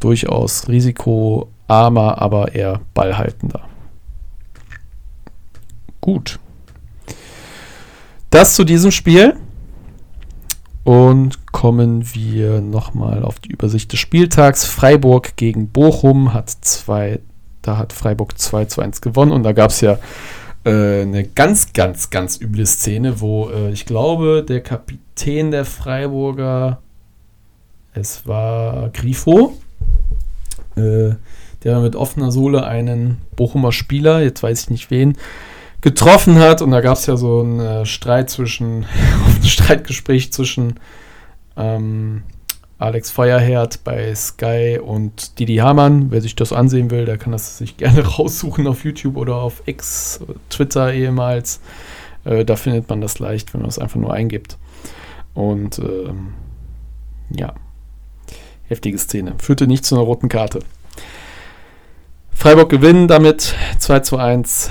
[0.00, 3.62] durchaus risikoarmer, aber eher ballhaltender.
[6.00, 6.38] Gut.
[8.30, 9.36] Das zu diesem Spiel.
[10.84, 14.66] Und kommen wir nochmal auf die Übersicht des Spieltags.
[14.66, 17.20] Freiburg gegen Bochum hat zwei,
[17.62, 19.98] da hat Freiburg 2 zu 1 gewonnen und da gab es ja
[20.64, 26.80] äh, eine ganz, ganz, ganz üble Szene, wo äh, ich glaube, der Kapitän der Freiburger,
[27.94, 29.54] es war Grifo,
[30.76, 31.14] äh,
[31.64, 35.16] der mit offener Sohle einen Bochumer Spieler, jetzt weiß ich nicht wen,
[35.84, 36.62] getroffen hat.
[36.62, 38.86] Und da gab es ja so einen äh, Streit zwischen,
[39.36, 40.80] ein Streitgespräch zwischen
[41.56, 42.22] ähm,
[42.78, 46.10] Alex Feuerherd bei Sky und Didi Hamann.
[46.10, 49.62] Wer sich das ansehen will, der kann das sich gerne raussuchen auf YouTube oder auf
[49.66, 51.60] X, Twitter ehemals.
[52.24, 54.56] Äh, da findet man das leicht, wenn man es einfach nur eingibt.
[55.34, 56.32] Und ähm,
[57.28, 57.52] ja,
[58.68, 59.34] heftige Szene.
[59.38, 60.60] Führte nicht zu einer roten Karte.
[62.34, 64.70] Freiburg gewinnen damit 2 zu 1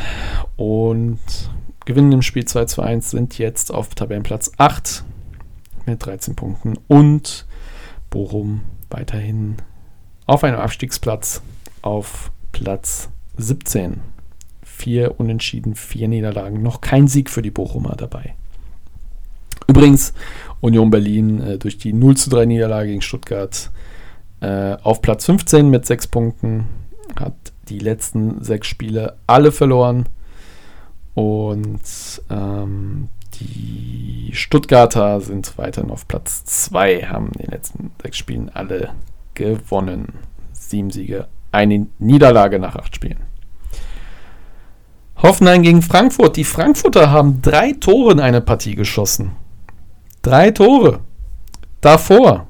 [0.57, 1.19] und
[1.85, 5.03] gewinnen im Spiel 2 zu 1, sind jetzt auf Tabellenplatz 8
[5.85, 7.45] mit 13 Punkten und
[8.09, 9.57] Bochum weiterhin
[10.25, 11.41] auf einem Abstiegsplatz
[11.81, 14.01] auf Platz 17.
[14.61, 18.35] Vier Unentschieden, vier Niederlagen, noch kein Sieg für die Bochumer dabei.
[19.67, 20.13] Übrigens,
[20.61, 23.71] Union Berlin äh, durch die 0 zu 3 Niederlage gegen Stuttgart
[24.41, 26.67] äh, auf Platz 15 mit sechs Punkten,
[27.15, 30.09] hat die letzten sechs Spiele alle verloren
[31.13, 31.81] und
[32.29, 38.93] ähm, die Stuttgarter sind weiterhin auf Platz 2, haben in den letzten sechs Spielen alle
[39.33, 40.13] gewonnen.
[40.51, 43.19] Sieben Siege, eine Niederlage nach acht Spielen.
[45.17, 46.35] Hoffenheim gegen Frankfurt.
[46.35, 49.31] Die Frankfurter haben drei Tore in eine Partie geschossen.
[50.21, 50.99] Drei Tore.
[51.81, 52.47] Davor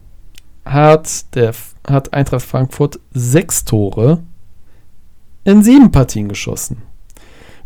[0.65, 1.53] hat, der,
[1.87, 4.23] hat Eintracht Frankfurt sechs Tore
[5.43, 6.81] in sieben Partien geschossen.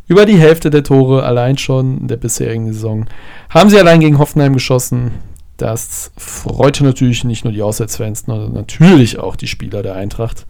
[0.08, 3.06] Über die Hälfte der Tore allein schon in der bisherigen Saison
[3.50, 5.12] haben sie allein gegen Hoffenheim geschossen.
[5.58, 10.46] Das freute natürlich nicht nur die Auswärtsfans, sondern natürlich auch die Spieler der Eintracht.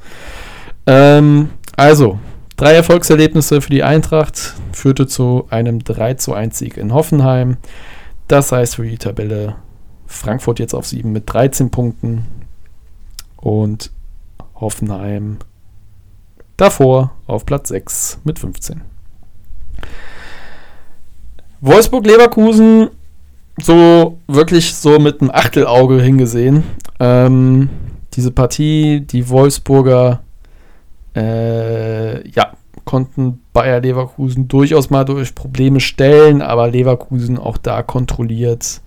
[0.85, 2.19] Ähm, also,
[2.55, 7.57] drei Erfolgserlebnisse für die Eintracht führte zu einem 3 zu 1 Sieg in Hoffenheim.
[8.27, 9.55] Das heißt für die Tabelle
[10.05, 12.25] Frankfurt jetzt auf 7 mit 13 Punkten
[13.37, 13.91] und
[14.55, 15.37] Hoffenheim
[16.57, 18.81] davor auf Platz 6 mit 15.
[21.61, 22.89] Wolfsburg-Leverkusen
[23.61, 26.63] so wirklich so mit einem Achtelauge hingesehen.
[26.99, 27.69] Ähm,
[28.13, 30.21] diese Partie, die Wolfsburger,
[31.15, 32.53] äh, ja,
[32.85, 38.81] konnten Bayer Leverkusen durchaus mal durch Probleme stellen, aber Leverkusen auch da kontrolliert.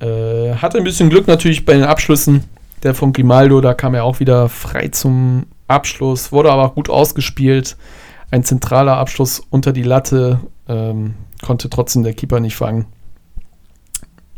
[0.00, 2.44] Äh, hatte ein bisschen Glück natürlich bei den Abschlüssen.
[2.82, 7.76] Der von Grimaldo, da kam er auch wieder frei zum Abschluss, wurde aber gut ausgespielt.
[8.30, 12.86] Ein zentraler Abschluss unter die Latte, ähm, konnte trotzdem der Keeper nicht fangen.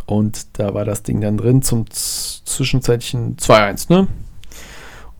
[0.06, 4.08] Und da war das Ding dann drin zum zwischenzeitlichen 2-1, ne?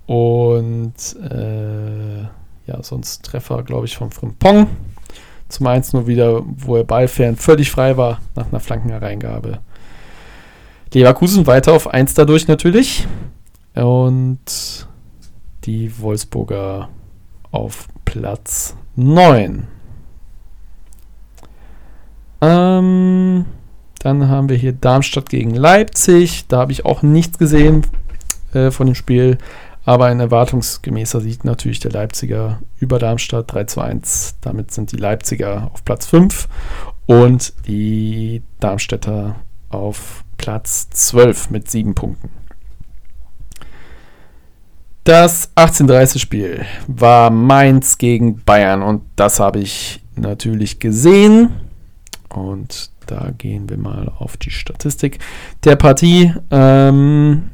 [0.06, 0.94] Und
[1.30, 2.22] äh,
[2.66, 4.68] ja, sonst Treffer, glaube ich, vom Frimpong.
[5.48, 9.60] Zum 1 nur wieder, wo er Ballfern völlig frei war nach einer Flankenhereingabe.
[10.92, 13.06] Leverkusen weiter auf 1 dadurch natürlich.
[13.74, 14.86] Und
[15.64, 16.88] die Wolfsburger
[17.50, 19.66] auf Platz 9.
[22.40, 23.44] Ähm,
[23.98, 26.46] dann haben wir hier Darmstadt gegen Leipzig.
[26.48, 27.86] Da habe ich auch nichts gesehen
[28.52, 29.38] äh, von dem Spiel.
[29.86, 34.36] Aber ein erwartungsgemäßer Sieg natürlich der Leipziger über Darmstadt 3 zu 1.
[34.40, 36.48] Damit sind die Leipziger auf Platz 5
[37.06, 39.36] und die Darmstädter
[39.68, 42.30] auf Platz 12 mit 7 Punkten.
[45.04, 51.50] Das 18:30-Spiel war Mainz gegen Bayern und das habe ich natürlich gesehen.
[52.30, 55.18] Und da gehen wir mal auf die Statistik
[55.62, 56.32] der Partie.
[56.50, 57.50] Ähm,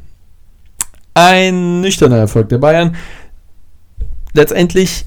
[1.12, 2.94] ein nüchterner Erfolg der Bayern.
[4.32, 5.06] Letztendlich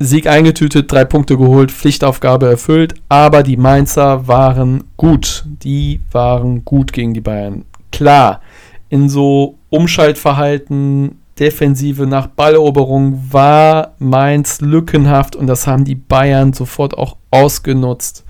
[0.00, 5.44] Sieg eingetütet, drei Punkte geholt, Pflichtaufgabe erfüllt, aber die Mainzer waren gut.
[5.46, 7.66] Die waren gut gegen die Bayern.
[7.92, 8.40] Klar,
[8.88, 16.98] in so Umschaltverhalten, Defensive nach Balleroberung war Mainz lückenhaft und das haben die Bayern sofort
[16.98, 18.26] auch ausgenutzt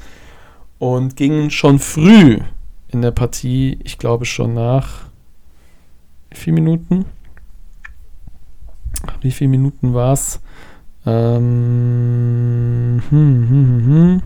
[0.79, 2.39] und gingen schon früh
[2.87, 5.07] in der Partie, ich glaube schon nach
[6.33, 7.05] vier Minuten.
[9.21, 10.41] Wie viele Minuten war es?
[11.05, 14.23] Ähm, hm, hm, hm, hm.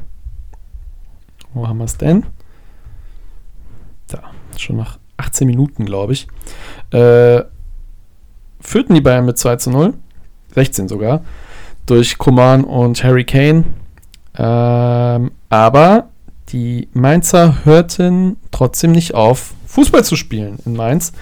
[1.55, 2.27] Wo haben wir es denn?
[4.09, 6.27] Da, schon nach 18 Minuten, glaube ich.
[6.90, 7.44] Äh,
[8.64, 9.94] führten die Bayern mit 2 zu 0.
[10.55, 11.22] 16 sogar.
[11.87, 13.64] Durch Koman und Harry Kane.
[14.37, 16.09] Ähm, aber
[16.48, 21.12] die Mainzer hörten trotzdem nicht auf, Fußball zu spielen in Mainz.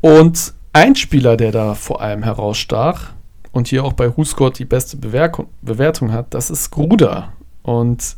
[0.00, 3.10] Und ein Spieler, der da vor allem herausstach
[3.52, 7.32] und hier auch bei WhoScored die beste Bewertung, Bewertung hat, das ist Gruder.
[7.62, 8.16] Und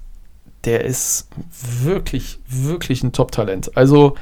[0.64, 1.29] der ist
[1.83, 3.77] wirklich, wirklich ein Top-Talent.
[3.77, 4.14] Also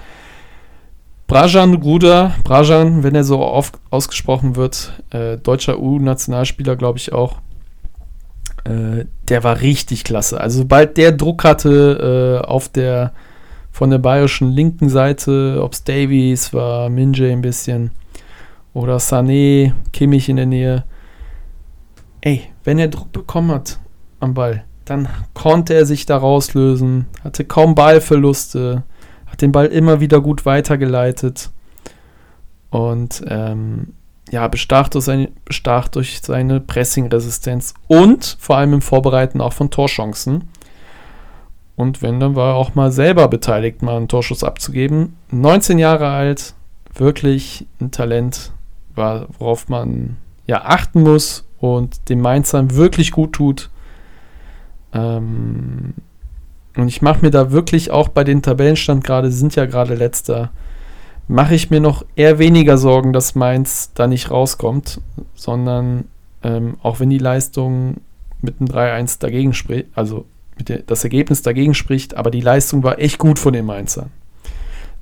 [1.31, 7.37] Brajan Gruder, Brajan, wenn er so oft ausgesprochen wird, äh, deutscher U-Nationalspieler, glaube ich auch,
[8.65, 10.41] äh, der war richtig klasse.
[10.41, 13.13] Also sobald der Druck hatte äh, auf der
[13.71, 17.93] von der bayerischen linken Seite, ob es Davies war, Minje ein bisschen
[18.75, 20.85] oder Sané, Kimmich in der Nähe.
[22.23, 23.79] Ey, wenn er Druck bekommen hat
[24.19, 28.83] am Ball, dann konnte er sich da rauslösen, hatte kaum Ballverluste,
[29.31, 31.51] hat den Ball immer wieder gut weitergeleitet
[32.71, 33.95] und ähm,
[34.31, 39.71] ja, bestach durch seine, bestach durch seine Pressing-Resistenz und vor allem im Vorbereiten auch von
[39.71, 40.49] Torchancen.
[41.75, 45.17] Und wenn, dann war er auch mal selber beteiligt, mal einen Torschuss abzugeben.
[45.31, 46.55] 19 Jahre alt,
[46.95, 48.53] wirklich ein Talent,
[48.95, 50.17] worauf man
[50.47, 53.71] ja achten muss und dem Mainzern wirklich gut tut.
[54.93, 55.95] Ähm,
[56.77, 60.51] und ich mache mir da wirklich auch bei den Tabellenstand gerade, sind ja gerade letzter,
[61.29, 65.01] mache ich mir noch eher weniger Sorgen, dass Mainz da nicht rauskommt,
[65.35, 66.05] sondern
[66.43, 67.99] ähm, auch wenn die Leistung
[68.41, 70.27] mit einem 3-1 dagegen spricht, also
[70.59, 74.11] der, das Ergebnis dagegen spricht, aber die Leistung war echt gut von den Mainzern.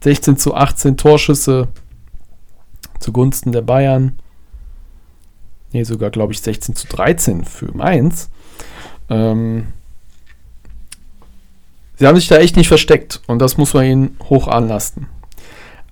[0.03, 1.69] 16 zu 18 Torschüsse
[3.01, 4.19] zugunsten der Bayern.
[5.73, 8.31] Ne, sogar glaube ich 16 zu 13 für Mainz.
[9.09, 9.69] Ähm,
[11.99, 15.07] sie haben sich da echt nicht versteckt und das muss man ihnen hoch anlasten.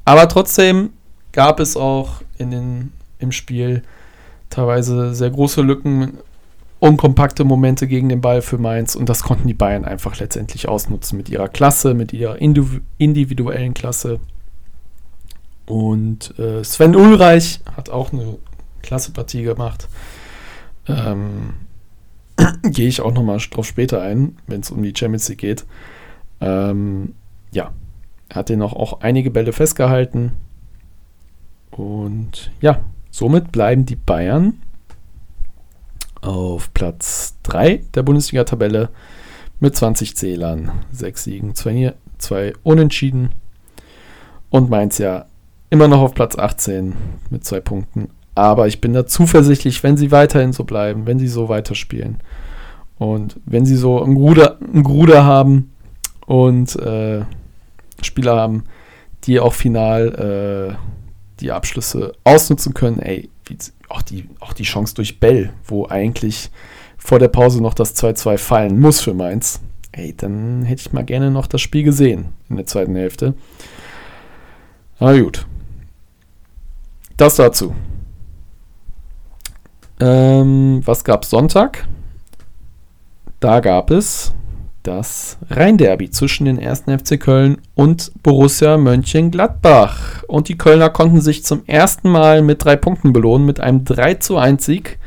[0.05, 0.91] Aber trotzdem
[1.33, 3.83] gab es auch in den, im Spiel
[4.51, 6.19] teilweise sehr große Lücken
[6.79, 11.17] unkompakte Momente gegen den Ball für Mainz und das konnten die Bayern einfach letztendlich ausnutzen
[11.17, 14.21] mit ihrer Klasse, mit ihrer individuellen Klasse.
[15.65, 18.37] Und äh, Sven Ulreich hat auch eine
[18.83, 19.89] klasse Partie gemacht.
[20.87, 21.55] Ähm,
[22.63, 25.65] Gehe ich auch nochmal drauf später ein, wenn es um die Champions League geht.
[26.41, 27.15] Ähm,
[27.53, 27.73] ja,
[28.33, 30.33] hat den auch, auch einige Bälle festgehalten.
[31.71, 32.81] Und ja,
[33.11, 34.61] somit bleiben die Bayern
[36.21, 38.91] auf Platz 3 der Bundesliga-Tabelle
[39.61, 43.31] mit 20 Zählern, 6 Siegen, 2 Unentschieden.
[44.51, 45.27] Und Mainz ja
[45.71, 46.95] immer noch auf Platz 18
[47.31, 48.09] mit 2 Punkten.
[48.35, 52.19] Aber ich bin da zuversichtlich, wenn sie weiterhin so bleiben, wenn sie so weiterspielen.
[52.99, 55.73] Und wenn sie so ein Gruder, ein Gruder haben
[56.27, 57.25] und äh,
[58.03, 58.65] Spieler haben,
[59.25, 60.77] die auch final äh,
[61.41, 63.31] die Abschlüsse ausnutzen können, ey,
[63.89, 66.51] auch die, auch die Chance durch Bell, wo eigentlich
[66.97, 69.61] vor der Pause noch das 2-2 fallen muss für Mainz,
[69.93, 73.35] ey, dann hätte ich mal gerne noch das Spiel gesehen in der zweiten Hälfte.
[74.99, 75.47] Aber gut.
[77.17, 77.75] Das dazu.
[80.01, 81.87] Ähm, was gab es Sonntag?
[83.41, 84.35] Da gab es
[84.87, 90.23] das Rhein-Derby zwischen den ersten FC Köln und Borussia Mönchengladbach.
[90.29, 94.15] Und die Kölner konnten sich zum ersten Mal mit drei Punkten belohnen, mit einem 3
[94.15, 94.99] zu 1 Sieg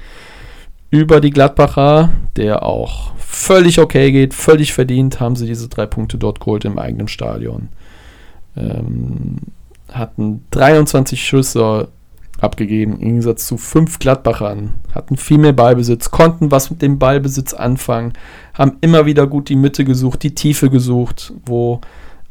[0.92, 6.18] über die Gladbacher, der auch völlig okay geht, völlig verdient, haben sie diese drei Punkte
[6.18, 7.70] dort geholt im eigenen Stadion.
[8.58, 9.38] Ähm,
[9.92, 11.90] hatten 23 Schüsse
[12.42, 14.74] abgegeben, im Gegensatz zu fünf Gladbachern.
[14.94, 18.14] Hatten viel mehr Ballbesitz, konnten was mit dem Ballbesitz anfangen,
[18.60, 21.82] haben immer wieder gut die Mitte gesucht, die Tiefe gesucht, wo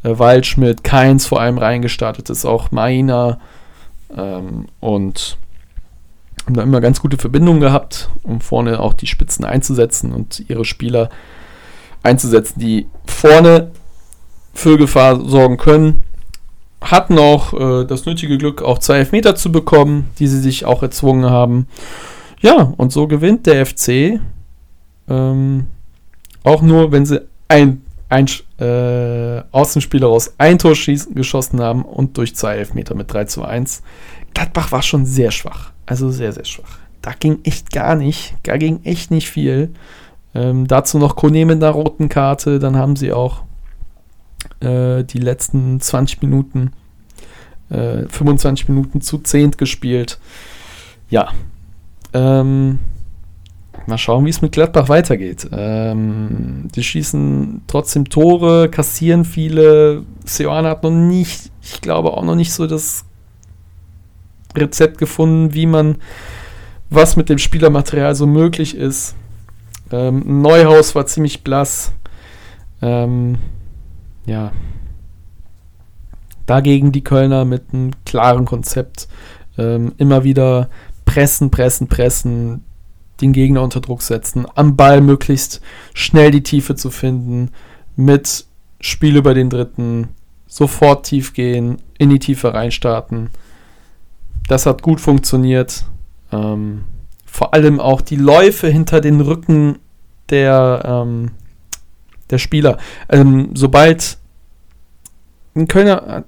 [0.04, 3.40] äh, Waldschmidt, Keins vor allem reingestartet ist, auch Maina
[4.16, 5.38] ähm, und
[6.46, 10.64] haben da immer ganz gute Verbindungen gehabt, um vorne auch die Spitzen einzusetzen und ihre
[10.64, 11.10] Spieler
[12.02, 13.72] einzusetzen, die vorne
[14.54, 16.02] für Gefahr sorgen können
[16.80, 20.82] hatten auch äh, das nötige Glück, auch zwei Elfmeter zu bekommen, die sie sich auch
[20.82, 21.66] erzwungen haben.
[22.40, 24.20] Ja, und so gewinnt der FC.
[25.08, 25.66] Ähm,
[26.44, 28.26] auch nur, wenn sie ein, ein
[28.58, 33.44] äh, Außenspieler aus ein Tor schießen, geschossen haben und durch zwei Elfmeter mit 3 zu
[33.44, 33.82] 1.
[34.34, 35.72] Gladbach war schon sehr schwach.
[35.86, 36.78] Also sehr, sehr schwach.
[37.02, 38.34] Da ging echt gar nicht.
[38.42, 39.70] Da ging echt nicht viel.
[40.34, 42.58] Ähm, dazu noch Kone mit einer roten Karte.
[42.58, 43.42] Dann haben sie auch
[44.60, 46.72] äh, die letzten 20 Minuten,
[47.70, 50.18] äh, 25 Minuten zu zehnt gespielt.
[51.10, 51.32] Ja.
[52.12, 52.78] Ähm,
[53.88, 55.48] mal schauen, wie es mit Gladbach weitergeht.
[55.52, 60.04] Ähm, die schießen trotzdem Tore, kassieren viele.
[60.24, 63.04] Seoane hat noch nicht, ich glaube auch noch nicht so das
[64.56, 65.96] Rezept gefunden, wie man
[66.90, 69.14] was mit dem Spielermaterial so möglich ist.
[69.90, 71.92] Ähm, Neuhaus war ziemlich blass.
[72.80, 73.38] Ähm,
[74.26, 74.52] ja,
[76.46, 79.08] dagegen die Kölner mit einem klaren Konzept
[79.56, 80.68] ähm, immer wieder
[81.04, 82.64] pressen, pressen, pressen,
[83.20, 85.60] den Gegner unter Druck setzen, am Ball möglichst
[85.94, 87.50] schnell die Tiefe zu finden,
[87.96, 88.46] mit
[88.80, 90.08] Spiel über den Dritten,
[90.46, 93.30] sofort tief gehen, in die Tiefe reinstarten.
[94.46, 95.84] Das hat gut funktioniert.
[96.32, 96.84] Ähm,
[97.26, 99.78] vor allem auch die Läufe hinter den Rücken
[100.30, 101.32] der, ähm,
[102.30, 102.78] der Spieler.
[103.08, 104.18] Ähm, sobald
[105.66, 106.24] Kölner,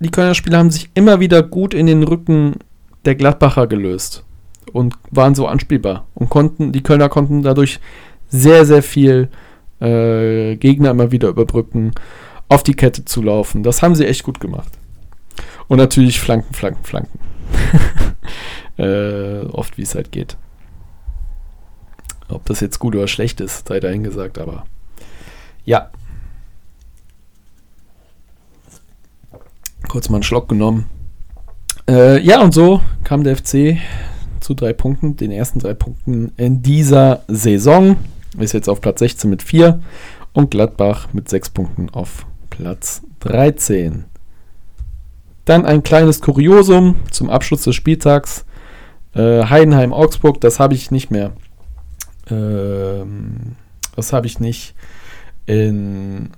[0.00, 2.56] die Kölner Spieler haben sich immer wieder gut in den Rücken
[3.04, 4.24] der Gladbacher gelöst
[4.72, 7.80] und waren so anspielbar und konnten, die Kölner konnten dadurch
[8.28, 9.28] sehr, sehr viel
[9.80, 11.92] äh, Gegner immer wieder überbrücken,
[12.48, 13.62] auf die Kette zu laufen.
[13.62, 14.72] Das haben sie echt gut gemacht.
[15.68, 17.18] Und natürlich Flanken, Flanken, Flanken.
[18.78, 20.36] äh, oft wie es halt geht.
[22.28, 24.64] Ob das jetzt gut oder schlecht ist, sei dahingesagt, aber
[25.64, 25.90] ja.
[29.88, 30.86] Kurz mal einen Schluck genommen.
[31.88, 33.78] Äh, ja, und so kam der FC
[34.42, 37.96] zu drei Punkten, den ersten drei Punkten in dieser Saison.
[38.38, 39.80] Ist jetzt auf Platz 16 mit 4
[40.32, 44.04] und Gladbach mit 6 Punkten auf Platz 13.
[45.44, 48.44] Dann ein kleines Kuriosum zum Abschluss des Spieltags.
[49.14, 51.32] Äh, Heidenheim-Augsburg, das habe ich nicht mehr.
[52.30, 53.56] Ähm,
[53.96, 54.74] das habe ich nicht
[55.46, 56.30] in,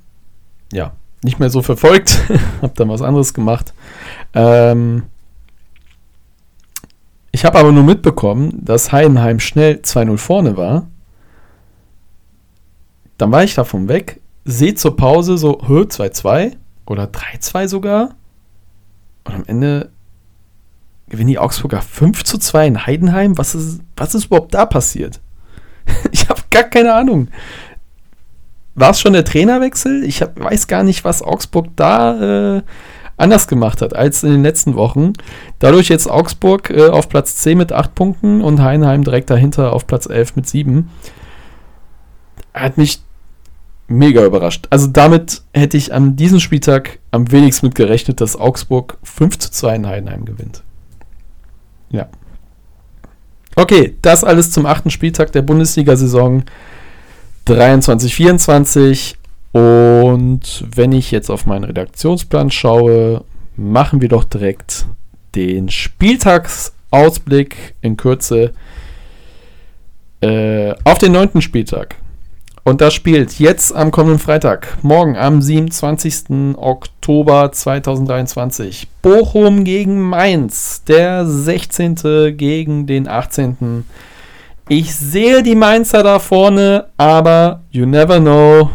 [0.72, 0.92] ja,
[1.22, 2.18] nicht mehr so verfolgt.
[2.62, 3.74] habe dann was anderes gemacht.
[4.34, 5.04] Ähm,
[7.34, 10.86] ich habe aber nur mitbekommen, dass Heidenheim schnell 2-0 vorne war.
[13.18, 16.52] Dann war ich davon weg, sehe zur Pause so 2-2
[16.86, 18.14] oder 3-2 sogar.
[19.24, 19.90] Und am Ende
[21.08, 23.36] gewinnen die Augsburger 5 2 in Heidenheim.
[23.36, 25.20] Was ist, was ist überhaupt da passiert?
[26.12, 27.26] ich gar keine Ahnung.
[28.76, 30.04] War es schon der Trainerwechsel?
[30.04, 32.62] Ich hab, weiß gar nicht, was Augsburg da äh,
[33.16, 35.12] anders gemacht hat als in den letzten Wochen.
[35.58, 39.86] Dadurch jetzt Augsburg äh, auf Platz 10 mit 8 Punkten und Heinheim direkt dahinter auf
[39.86, 40.90] Platz 11 mit 7.
[42.52, 43.00] Hat mich
[43.86, 44.66] mega überrascht.
[44.70, 49.50] Also damit hätte ich an diesem Spieltag am wenigsten mit gerechnet, dass Augsburg 5 zu
[49.50, 50.62] 2 in Heidenheim gewinnt.
[51.90, 52.08] Ja.
[53.56, 56.44] Okay, das alles zum achten Spieltag der Bundesliga-Saison
[57.46, 59.14] 23-24.
[59.54, 63.22] Und wenn ich jetzt auf meinen Redaktionsplan schaue,
[63.56, 64.84] machen wir doch direkt
[65.36, 68.50] den Spieltagsausblick in Kürze
[70.20, 71.94] äh, auf den neunten Spieltag.
[72.64, 76.56] Und das spielt jetzt am kommenden Freitag, morgen am 27.
[76.56, 78.88] Oktober 2023.
[79.02, 82.36] Bochum gegen Mainz, der 16.
[82.36, 83.84] gegen den 18.
[84.68, 88.70] Ich sehe die Mainzer da vorne, aber you never know,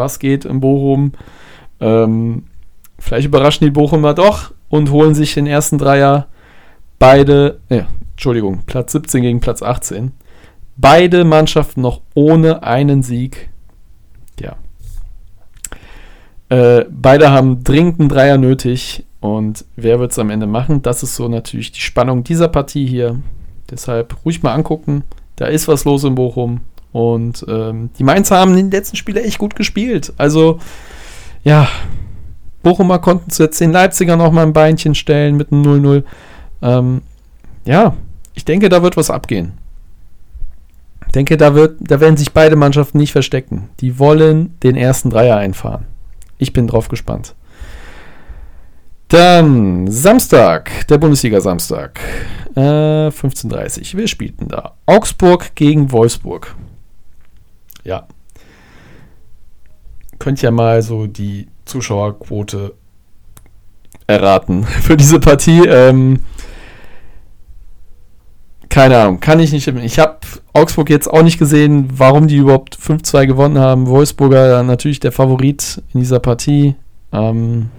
[0.00, 1.12] was geht in Bochum.
[1.78, 2.46] Ähm,
[2.98, 6.26] vielleicht überraschen die Bochumer doch und holen sich den ersten Dreier.
[6.98, 10.10] Beide, ja, Entschuldigung, Platz 17 gegen Platz 18.
[10.76, 13.50] Beide Mannschaften noch ohne einen Sieg.
[14.40, 14.56] Ja.
[16.48, 19.04] Äh, beide haben dringend einen Dreier nötig.
[19.20, 20.82] Und wer wird es am Ende machen?
[20.82, 23.20] Das ist so natürlich die Spannung dieser Partie hier.
[23.70, 25.04] Deshalb ruhig mal angucken.
[25.36, 26.60] Da ist was los in Bochum.
[26.92, 30.12] Und ähm, die Mainzer haben in den letzten Spielen echt gut gespielt.
[30.16, 30.58] Also,
[31.44, 31.68] ja,
[32.62, 36.04] Bochumer konnten zuletzt den Leipziger noch mal ein Beinchen stellen mit einem 0-0.
[36.62, 37.02] Ähm,
[37.64, 37.94] ja,
[38.34, 39.52] ich denke, da wird was abgehen
[41.10, 43.70] denke, da, wird, da werden sich beide Mannschaften nicht verstecken.
[43.80, 45.86] Die wollen den ersten Dreier einfahren.
[46.38, 47.34] Ich bin drauf gespannt.
[49.08, 51.98] Dann Samstag, der Bundesliga-Samstag.
[52.54, 52.60] Äh,
[53.08, 54.74] 15.30 Wir spielten da.
[54.86, 56.54] Augsburg gegen Wolfsburg.
[57.84, 58.06] Ja.
[60.18, 62.74] Könnt ja mal so die Zuschauerquote
[64.06, 65.66] erraten für diese Partie.
[65.66, 66.20] Ähm,
[68.68, 69.66] keine Ahnung, kann ich nicht.
[69.66, 70.18] Ich habe
[70.52, 73.88] Augsburg jetzt auch nicht gesehen, warum die überhaupt 5-2 gewonnen haben.
[73.88, 76.76] Wolfsburger natürlich der Favorit in dieser Partie.
[77.12, 77.70] Ähm,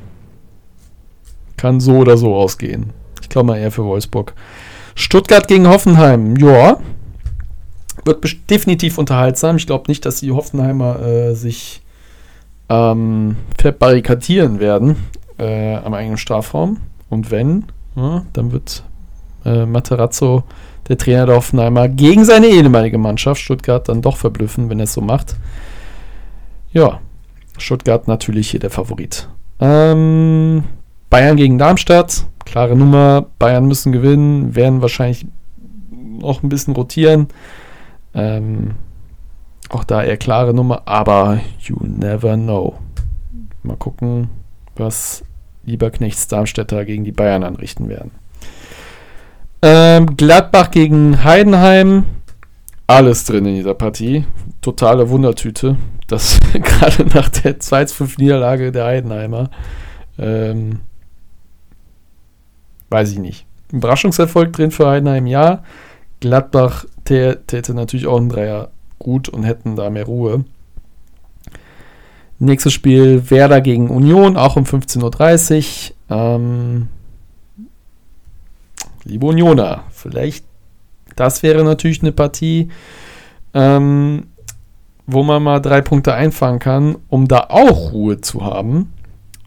[1.56, 2.92] kann so oder so ausgehen.
[3.22, 4.34] Ich glaube mal eher für Wolfsburg.
[4.96, 6.36] Stuttgart gegen Hoffenheim.
[6.36, 6.80] Ja.
[8.06, 9.58] Wird definitiv unterhaltsam.
[9.58, 11.82] Ich glaube nicht, dass die Hoffenheimer äh, sich
[12.70, 14.96] ähm, verbarrikadieren werden
[15.38, 16.78] äh, am eigenen Strafraum.
[17.10, 18.84] Und wenn, ja, dann wird
[19.46, 20.44] äh, Materazzo
[20.88, 24.94] der Trainer der Hoffenheimer gegen seine ehemalige Mannschaft Stuttgart dann doch verblüffen, wenn er es
[24.94, 25.36] so macht.
[26.72, 27.00] Ja,
[27.58, 29.28] Stuttgart natürlich hier der Favorit.
[29.60, 30.64] Ähm,
[31.10, 33.26] Bayern gegen Darmstadt, klare Nummer.
[33.38, 35.26] Bayern müssen gewinnen, werden wahrscheinlich
[35.92, 37.28] noch ein bisschen rotieren.
[38.14, 38.76] Ähm,
[39.70, 42.78] auch da eher klare Nummer, aber you never know.
[43.64, 44.30] Mal gucken,
[44.76, 45.24] was
[45.64, 48.12] Lieberknechts Darmstädter gegen die Bayern anrichten werden.
[49.62, 52.06] Ähm, Gladbach gegen Heidenheim.
[52.88, 54.26] Alles drin in dieser Partie.
[54.62, 55.78] Totale Wundertüte.
[56.08, 59.50] Das gerade nach der 2-5-Niederlage der Heidenheimer.
[60.18, 60.80] Ähm,
[62.90, 63.46] weiß ich nicht.
[63.72, 65.64] Überraschungserfolg drin für Heidenheim, ja.
[66.22, 68.70] Gladbach täte natürlich auch ein Dreier
[69.00, 70.46] gut und hätten da mehr Ruhe.
[72.40, 76.18] Nächstes Spiel Werder gegen Union, auch um 15.30 Uhr.
[76.18, 76.88] Ähm,
[79.04, 80.46] liebe Unioner, vielleicht,
[81.16, 82.70] das wäre natürlich eine Partie,
[83.54, 84.28] ähm,
[85.08, 88.94] wo man mal drei Punkte einfangen kann, um da auch Ruhe zu haben.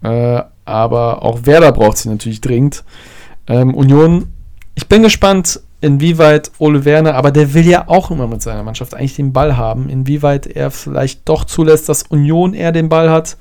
[0.03, 2.85] Äh, aber auch Werder braucht sie natürlich dringend.
[3.47, 4.29] Ähm, Union,
[4.75, 8.95] ich bin gespannt, inwieweit Ole Werner, aber der will ja auch immer mit seiner Mannschaft
[8.95, 13.37] eigentlich den Ball haben, inwieweit er vielleicht doch zulässt, dass Union eher den Ball hat.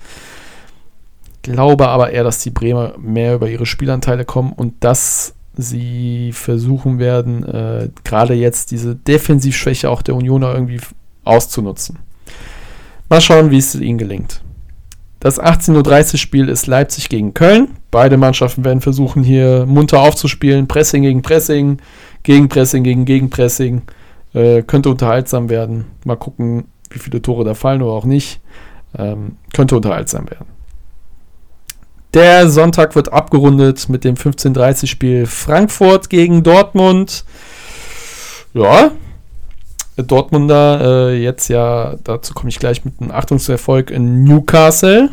[1.41, 6.99] Glaube aber eher, dass die Bremer mehr über ihre Spielanteile kommen und das sie versuchen
[6.99, 10.79] werden, äh, gerade jetzt diese Defensivschwäche auch der Unioner irgendwie
[11.23, 11.99] auszunutzen.
[13.09, 14.41] Mal schauen, wie es ihnen gelingt.
[15.19, 17.69] Das 18.30 Uhr Spiel ist Leipzig gegen Köln.
[17.91, 20.67] Beide Mannschaften werden versuchen, hier munter aufzuspielen.
[20.67, 21.77] Pressing gegen Pressing,
[22.23, 23.83] Gegenpressing gegen Gegenpressing.
[24.33, 25.85] Äh, könnte unterhaltsam werden.
[26.05, 28.41] Mal gucken, wie viele Tore da fallen oder auch nicht.
[28.97, 30.47] Ähm, könnte unterhaltsam werden.
[32.13, 37.25] Der Sonntag wird abgerundet mit dem 15:30-Spiel Frankfurt gegen Dortmund.
[38.53, 38.91] Ja,
[39.97, 45.09] Dortmunder äh, jetzt ja, dazu komme ich gleich mit einem Achtungserfolg in Newcastle.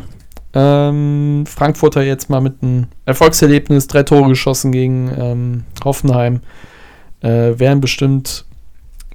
[0.52, 6.40] Ähm, Frankfurter jetzt mal mit einem Erfolgserlebnis, drei Tore geschossen gegen ähm, Hoffenheim.
[7.22, 8.46] Äh, werden bestimmt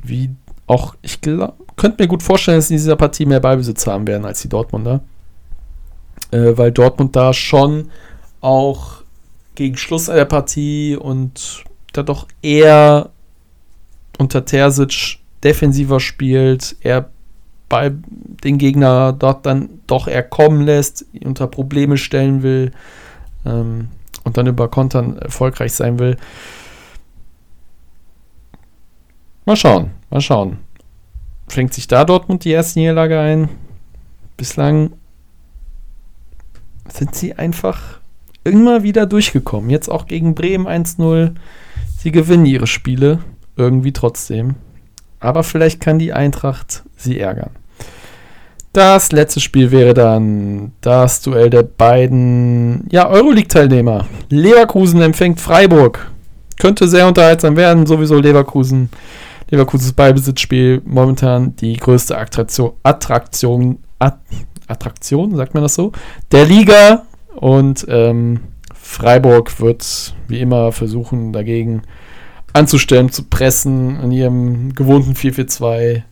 [0.04, 0.30] wie
[0.68, 4.26] auch, ich könnte mir gut vorstellen, dass sie in dieser Partie mehr Ballbesitz haben werden
[4.26, 5.02] als die Dortmunder.
[6.32, 7.90] Äh, weil Dortmund da schon
[8.42, 9.04] auch
[9.56, 13.10] gegen Schluss der Partie und da doch eher
[14.18, 17.10] unter Terzic defensiver spielt, er
[17.70, 17.92] bei
[18.44, 22.72] den Gegner dort dann doch eher kommen lässt, unter Probleme stellen will
[23.46, 23.90] ähm,
[24.24, 26.18] und dann über Kontern erfolgreich sein will.
[29.46, 30.58] Mal schauen, mal schauen.
[31.48, 33.50] Fängt sich da Dortmund die erste Niederlage ein?
[34.38, 34.94] Bislang
[36.88, 38.00] sind sie einfach
[38.44, 39.70] immer wieder durchgekommen.
[39.70, 41.36] Jetzt auch gegen Bremen 1-0.
[41.98, 43.20] Sie gewinnen ihre Spiele
[43.56, 44.56] irgendwie trotzdem.
[45.20, 47.52] Aber vielleicht kann die Eintracht sie ärgern.
[48.74, 54.06] Das letzte Spiel wäre dann das Duell der beiden ja, Euroleague-Teilnehmer.
[54.30, 56.12] Leverkusen empfängt Freiburg.
[56.60, 58.90] Könnte sehr unterhaltsam werden, sowieso Leverkusen.
[59.50, 63.80] Leverkusens Ballbesitzspiel momentan die größte Attraktion, Attraktion,
[64.68, 65.92] Attraktion, sagt man das so,
[66.32, 67.06] der Liga.
[67.36, 68.40] Und ähm,
[68.74, 71.84] Freiburg wird wie immer versuchen, dagegen
[72.54, 76.04] anzustellen, zu pressen in ihrem gewohnten 4-4-2.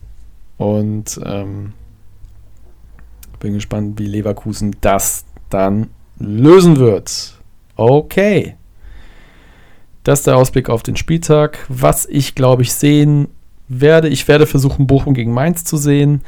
[0.58, 1.72] Und ähm,
[3.40, 7.34] bin gespannt, wie Leverkusen das dann lösen wird.
[7.76, 8.56] Okay.
[10.04, 11.58] Das ist der Ausblick auf den Spieltag.
[11.68, 13.28] Was ich, glaube ich, sehen
[13.68, 16.20] werde, ich werde versuchen, Bochum gegen Mainz zu sehen.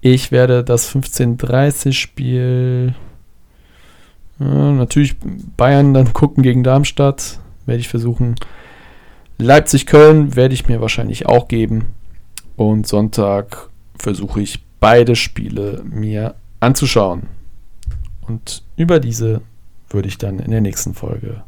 [0.00, 2.94] Ich werde das 15:30-Spiel
[4.38, 5.16] ja, natürlich
[5.56, 7.40] Bayern dann gucken gegen Darmstadt.
[7.66, 8.36] Werde ich versuchen.
[9.38, 11.86] Leipzig-Köln werde ich mir wahrscheinlich auch geben.
[12.54, 13.68] Und Sonntag
[13.98, 17.24] versuche ich beide Spiele mir anzuschauen.
[18.20, 19.40] Und über diese
[19.90, 21.42] würde ich dann in der nächsten Folge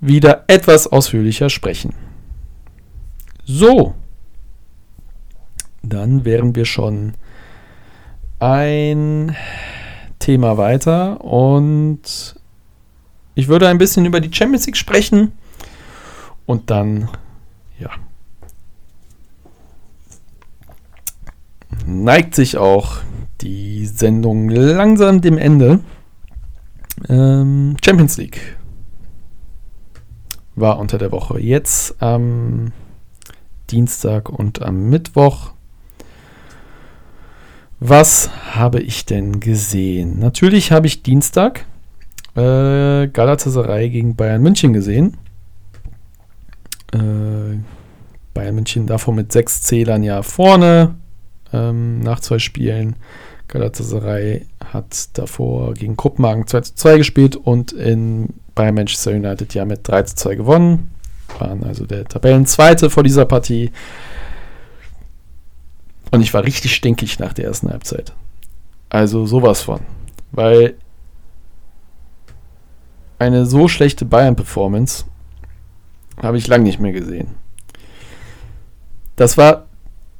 [0.00, 1.94] wieder etwas ausführlicher sprechen.
[3.44, 3.94] So,
[5.82, 7.14] dann wären wir schon
[8.38, 9.36] ein
[10.18, 12.34] Thema weiter und
[13.34, 15.32] ich würde ein bisschen über die Champions League sprechen
[16.46, 17.08] und dann,
[17.78, 17.90] ja,
[21.86, 22.98] neigt sich auch
[23.40, 25.80] die Sendung langsam dem Ende.
[27.08, 28.56] Ähm, Champions League
[30.60, 31.40] war unter der Woche.
[31.40, 32.72] Jetzt am
[33.70, 35.52] Dienstag und am Mittwoch.
[37.78, 40.18] Was habe ich denn gesehen?
[40.18, 41.64] Natürlich habe ich Dienstag
[42.36, 45.16] äh, Galatasaray gegen Bayern München gesehen.
[46.92, 47.58] Äh,
[48.34, 50.94] Bayern München davor mit sechs Zählern ja vorne
[51.52, 52.96] ähm, nach zwei Spielen.
[53.48, 58.28] Galatasaray hat davor gegen Kopenhagen 2 zu 2 gespielt und in
[58.60, 60.90] bei Manchester United ja mit 3 zu 2 gewonnen.
[61.38, 63.72] Waren also der Tabellenzweite vor dieser Partie.
[66.10, 68.12] Und ich war richtig stinkig nach der ersten Halbzeit.
[68.90, 69.80] Also sowas von.
[70.30, 70.74] Weil
[73.18, 75.04] eine so schlechte Bayern-Performance
[76.22, 77.28] habe ich lange nicht mehr gesehen.
[79.16, 79.68] Das war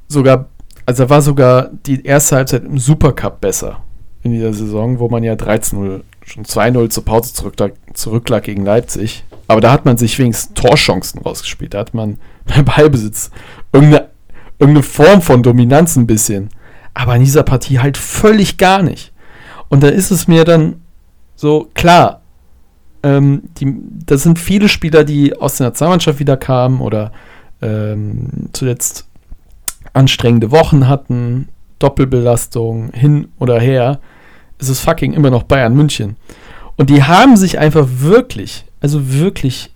[0.07, 0.47] sogar
[0.87, 3.83] also war sogar die erste Halbzeit im Supercup besser
[4.23, 9.23] in dieser Saison, wo man ja 13-0, schon 2-0 zur Pause zurücklag, zurücklag gegen Leipzig.
[9.47, 11.73] Aber da hat man sich wenigstens Torchancen rausgespielt.
[11.73, 13.31] Da hat man beim Ballbesitz
[13.73, 14.09] irgendeine,
[14.59, 16.49] irgendeine Form von Dominanz ein bisschen.
[16.93, 19.11] Aber in dieser Partie halt völlig gar nicht.
[19.69, 20.81] Und da ist es mir dann
[21.35, 22.21] so, klar,
[23.03, 23.73] ähm, die,
[24.05, 27.11] das sind viele Spieler, die aus der Nationalmannschaft wieder kamen oder
[27.61, 29.07] ähm, zuletzt
[29.93, 31.47] anstrengende Wochen hatten,
[31.79, 33.99] Doppelbelastung, hin oder her,
[34.61, 36.15] ist es fucking immer noch Bayern München.
[36.77, 39.73] Und die haben sich einfach wirklich, also wirklich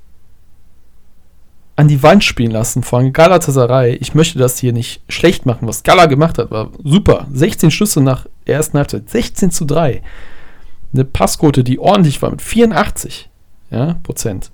[1.76, 3.96] an die Wand spielen lassen von Galatasaray.
[3.96, 5.68] Ich möchte das hier nicht schlecht machen.
[5.68, 7.28] Was Gala gemacht hat, war super.
[7.34, 9.10] 16 Schüsse nach der ersten Halbzeit.
[9.10, 10.02] 16 zu 3.
[10.94, 13.30] Eine Passquote, die ordentlich war mit 84
[13.72, 14.52] ja, Prozent.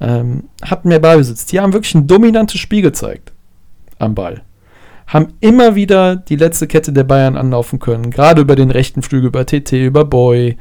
[0.00, 1.44] Ähm, hatten mehr Ballbesitz.
[1.46, 3.32] Die haben wirklich ein dominantes Spiel gezeigt
[3.98, 4.42] am Ball
[5.08, 8.10] haben immer wieder die letzte Kette der Bayern anlaufen können.
[8.10, 10.56] Gerade über den rechten Flügel, über TT, über Boy,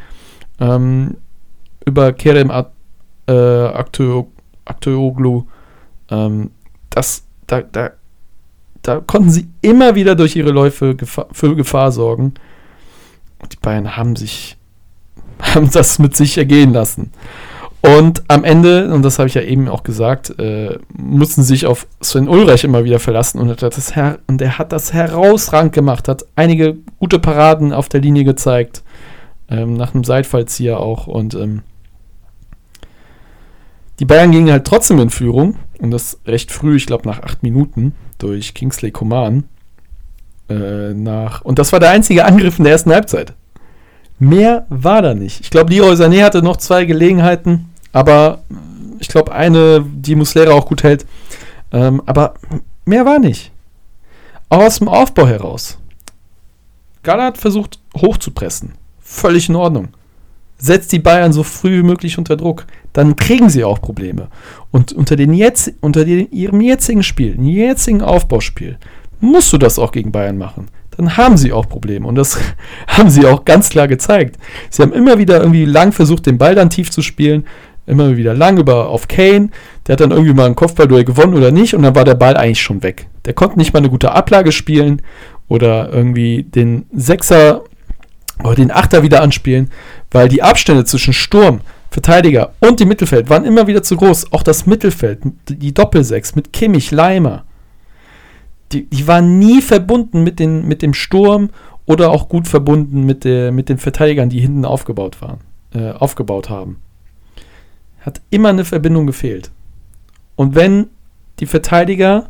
[0.60, 1.18] ähm,
[1.86, 2.50] über Kerem
[3.28, 3.66] äh,
[4.66, 5.44] Akteoglu.
[6.10, 6.52] Ähm,
[6.90, 7.92] das, da, da,
[8.82, 12.34] da konnten sie immer wieder durch ihre Läufe Gefahr, für Gefahr sorgen.
[13.40, 14.58] Und die Bayern haben sich
[15.42, 17.12] haben das mit sich ergehen lassen.
[17.88, 21.88] Und am Ende, und das habe ich ja eben auch gesagt, äh, mussten sich auf
[22.02, 26.26] Sven Ulreich immer wieder verlassen und, das her und er hat das herausragend gemacht, hat
[26.36, 28.84] einige gute Paraden auf der Linie gezeigt,
[29.50, 31.08] ähm, nach einem Seitfallzieher auch.
[31.08, 31.62] Und ähm,
[34.00, 37.42] die Bayern gingen halt trotzdem in Führung Und das recht früh, ich glaube nach acht
[37.42, 39.46] Minuten, durch Kingsley Coman.
[40.50, 43.34] Äh, nach, und das war der einzige Angriff in der ersten Halbzeit.
[44.20, 45.40] Mehr war da nicht.
[45.42, 48.44] Ich glaube, Leroy Sané hatte noch zwei Gelegenheiten, aber
[49.00, 51.08] ich glaube, eine, die Muslera auch gut hält.
[51.72, 52.36] Ähm, aber
[52.86, 53.52] mehr war nicht.
[54.50, 55.80] Auch aus dem Aufbau heraus.
[57.02, 58.74] Gala hat versucht, hochzupressen.
[59.00, 59.88] Völlig in Ordnung.
[60.60, 62.68] Setzt die Bayern so früh wie möglich unter Druck.
[62.94, 64.28] Dann kriegen sie auch Probleme.
[64.70, 68.78] Und unter, den jetzt, unter den, ihrem jetzigen Spiel, im jetzigen Aufbauspiel,
[69.20, 70.68] musst du das auch gegen Bayern machen.
[70.98, 72.06] Dann haben sie auch Probleme.
[72.06, 72.38] Und das
[72.88, 74.38] haben sie auch ganz klar gezeigt.
[74.70, 77.44] Sie haben immer wieder irgendwie lang versucht, den Ball dann tief zu spielen
[77.88, 79.50] immer wieder lang über auf Kane.
[79.88, 82.38] Der hat dann irgendwie mal ein Kopfballduell gewonnen oder nicht und dann war der Ball
[82.38, 83.08] eigentlich schon weg.
[83.26, 85.02] Der konnte nicht mal eine gute Ablage spielen
[85.48, 87.64] oder irgendwie den Sechser
[88.44, 89.72] oder den Achter wieder anspielen,
[90.12, 94.34] weil die Abstände zwischen Sturm, Verteidiger und dem Mittelfeld waren immer wieder zu groß.
[94.34, 97.46] Auch das Mittelfeld, die Doppelsechs mit Kimmich, Leimer,
[98.74, 101.50] die, die waren nie verbunden mit, den, mit dem Sturm
[101.86, 105.40] oder auch gut verbunden mit, der, mit den Verteidigern, die hinten aufgebaut waren,
[105.74, 106.78] äh, aufgebaut haben
[108.08, 109.52] hat immer eine Verbindung gefehlt.
[110.38, 110.88] Und wenn
[111.40, 112.30] die Verteidiger,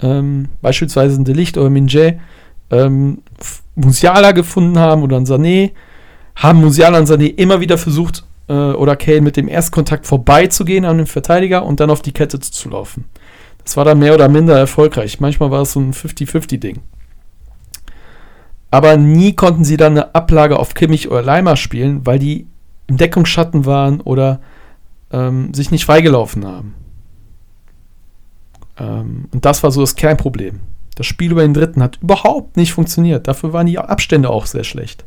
[0.00, 2.20] ähm, beispielsweise ein Delicht oder Minje,
[2.70, 3.18] ähm,
[3.74, 5.72] Musiala gefunden haben oder ein Sané,
[6.36, 10.98] haben Musiala und Sané immer wieder versucht, äh, oder Kane mit dem Erstkontakt vorbeizugehen an
[10.98, 13.06] den Verteidiger und dann auf die Kette zu laufen.
[13.64, 15.18] Das war dann mehr oder minder erfolgreich.
[15.18, 16.78] Manchmal war es so ein 50-50-Ding.
[18.70, 22.46] Aber nie konnten sie dann eine Ablage auf Kimmich oder Leimer spielen, weil die
[22.86, 24.38] im Deckungsschatten waren oder
[25.12, 26.74] ähm, sich nicht freigelaufen haben.
[28.78, 30.60] Ähm, und das war so das Kernproblem.
[30.96, 33.28] Das Spiel über den dritten hat überhaupt nicht funktioniert.
[33.28, 35.04] Dafür waren die Abstände auch sehr schlecht.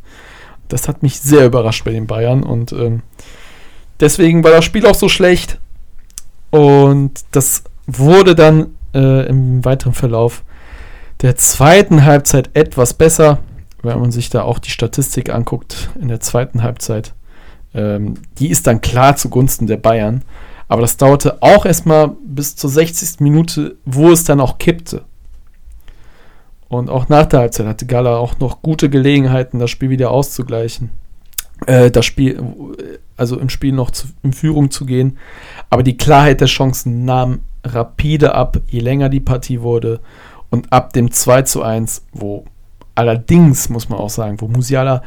[0.67, 3.03] Das hat mich sehr überrascht bei den Bayern und ähm,
[3.99, 5.59] deswegen war das Spiel auch so schlecht.
[6.51, 10.43] Und das wurde dann äh, im weiteren Verlauf
[11.21, 13.39] der zweiten Halbzeit etwas besser,
[13.81, 17.13] wenn man sich da auch die Statistik anguckt in der zweiten Halbzeit.
[17.73, 20.23] Ähm, die ist dann klar zugunsten der Bayern.
[20.67, 23.19] Aber das dauerte auch erstmal bis zur 60.
[23.19, 25.03] Minute, wo es dann auch kippte.
[26.67, 30.89] Und auch nach der Halbzeit hatte Gala auch noch gute Gelegenheiten, das Spiel wieder auszugleichen.
[31.67, 32.41] Äh, das Spiel,
[33.17, 35.17] also im Spiel noch zu, in Führung zu gehen.
[35.69, 39.99] Aber die Klarheit der Chancen nahm rapide ab, je länger die Partie wurde.
[40.49, 42.45] Und ab dem 2 zu 1, wo
[42.95, 45.03] allerdings, muss man auch sagen, wo Musiala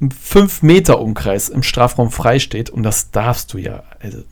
[0.00, 3.82] 5 Meter Umkreis im Strafraum frei steht und das darfst du ja.
[4.00, 4.22] Also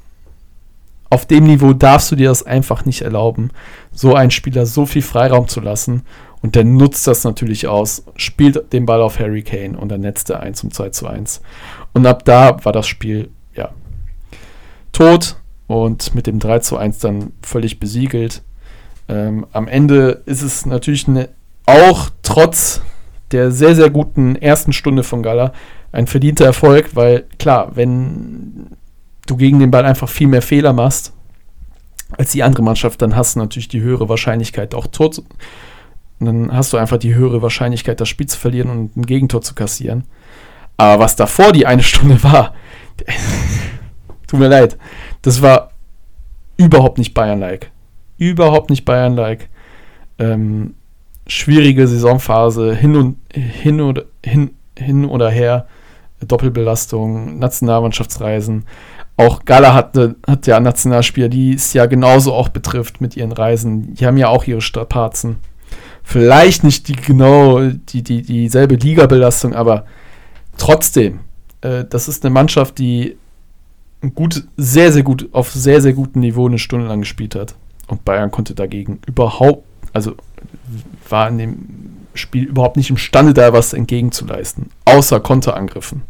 [1.11, 3.51] auf dem Niveau darfst du dir das einfach nicht erlauben,
[3.93, 6.03] so einen Spieler so viel Freiraum zu lassen.
[6.43, 10.31] Und der nutzt das natürlich aus, spielt den Ball auf Harry Kane und dann netzt
[10.31, 11.41] er 1 zum 2 zu 1.
[11.93, 13.71] Und ab da war das Spiel, ja,
[14.93, 15.37] tot
[15.67, 18.43] und mit dem 3 zu 1 dann völlig besiegelt.
[19.09, 21.31] Ähm, am Ende ist es natürlich eine,
[21.65, 22.83] auch trotz
[23.33, 25.53] der sehr, sehr guten ersten Stunde von Gala
[25.93, 28.77] ein verdienter Erfolg, weil klar, wenn
[29.27, 31.13] du gegen den Ball einfach viel mehr Fehler machst
[32.17, 35.23] als die andere Mannschaft, dann hast du natürlich die höhere Wahrscheinlichkeit auch tot.
[36.21, 39.55] Dann hast du einfach die höhere Wahrscheinlichkeit, das Spiel zu verlieren und ein Gegentor zu
[39.55, 40.05] kassieren.
[40.77, 42.55] Aber was davor die eine Stunde war,
[44.27, 44.79] tut mir leid,
[45.23, 45.71] das war
[46.57, 47.71] überhaupt nicht Bayern-like.
[48.19, 49.49] Überhaupt nicht Bayern-like.
[50.19, 50.75] Ähm,
[51.27, 55.67] schwierige Saisonphase, hin und hin oder hin, hin oder her,
[56.25, 58.65] Doppelbelastung, Nationalmannschaftsreisen.
[59.17, 59.97] Auch Gala hat,
[60.27, 63.95] hat ja Nationalspieler, die es ja genauso auch betrifft mit ihren Reisen.
[63.95, 65.37] Die haben ja auch ihre Strapazen.
[66.03, 69.87] Vielleicht nicht die genau die, die, dieselbe Ligabelastung, aber
[70.57, 71.21] trotzdem,
[71.63, 73.17] äh, das ist eine Mannschaft, die
[74.15, 77.55] gut, sehr, sehr gut, auf sehr, sehr gutem Niveau eine Stunde lang gespielt hat.
[77.89, 80.15] Und Bayern konnte dagegen überhaupt, also
[81.09, 81.59] war in dem
[82.15, 86.03] Spiel überhaupt nicht imstande, da was entgegenzuleisten, außer Konterangriffen,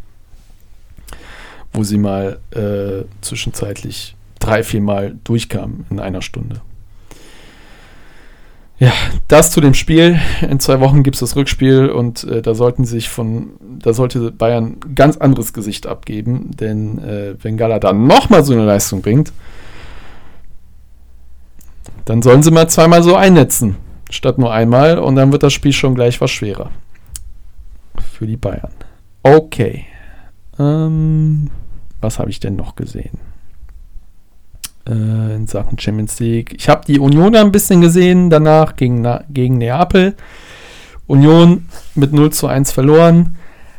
[1.73, 6.61] wo sie mal äh, zwischenzeitlich drei, vier Mal durchkamen in einer Stunde.
[8.79, 8.93] Ja,
[9.29, 10.21] das zu dem Spiel.
[10.43, 14.31] In zwei Wochen gibt es das Rückspiel und äh, da sollten sich von, da sollte
[14.33, 19.33] Bayern ganz anderes Gesicht abgeben, denn äh, wenn Gala dann nochmal so eine Leistung bringt,
[22.05, 23.77] dann sollen sie mal zweimal so einnetzen
[24.17, 26.71] statt nur einmal und dann wird das Spiel schon gleich was schwerer.
[28.13, 28.73] Für die Bayern.
[29.23, 29.87] Okay.
[30.59, 31.51] Ähm,
[32.01, 33.19] was habe ich denn noch gesehen?
[34.89, 36.55] Äh, in Sachen Champions League.
[36.57, 40.15] Ich habe die Union ein bisschen gesehen, danach gegen, gegen Neapel.
[41.07, 43.37] Union mit 0 zu 1 verloren.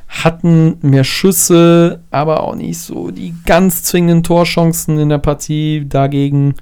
[0.07, 5.85] Hatten mehr Schüsse, aber auch nicht so die ganz zwingenden Torchancen in der Partie.
[5.87, 6.55] Dagegen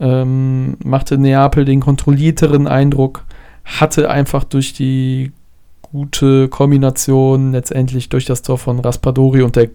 [0.00, 3.24] ähm, machte Neapel den kontrollierteren Eindruck,
[3.64, 5.32] hatte einfach durch die
[5.82, 9.70] gute Kombination letztendlich durch das Tor von Raspadori und der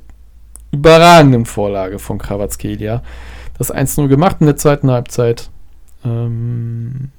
[0.71, 3.01] überragenden Vorlage von Kravatskelia
[3.57, 5.49] das 1-0 gemacht in der zweiten Halbzeit.
[6.03, 7.09] Ähm,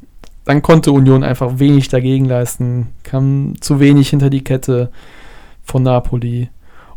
[0.45, 4.91] dann konnte Union einfach wenig dagegen leisten, kam zu wenig hinter die Kette
[5.63, 6.49] von Napoli.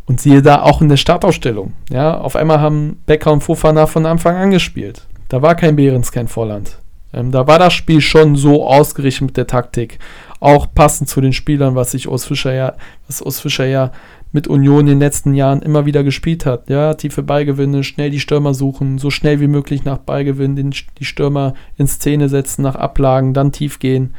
[0.05, 1.73] Und siehe da auch in der Startausstellung.
[1.89, 5.07] Ja, auf einmal haben Becker und Fofana von Anfang an gespielt.
[5.33, 6.77] Da war kein Behrens, kein Volland.
[7.11, 9.97] Ähm, da war das Spiel schon so ausgerichtet mit der Taktik.
[10.39, 12.75] Auch passend zu den Spielern, was sich Urs Fischer ja,
[13.07, 13.91] was Urs Fischer ja
[14.31, 16.69] mit Union in den letzten Jahren immer wieder gespielt hat.
[16.69, 20.69] Ja, tiefe Ballgewinne, schnell die Stürmer suchen, so schnell wie möglich nach Ballgewinn den,
[20.99, 24.13] die Stürmer in Szene setzen, nach Ablagen, dann tief gehen.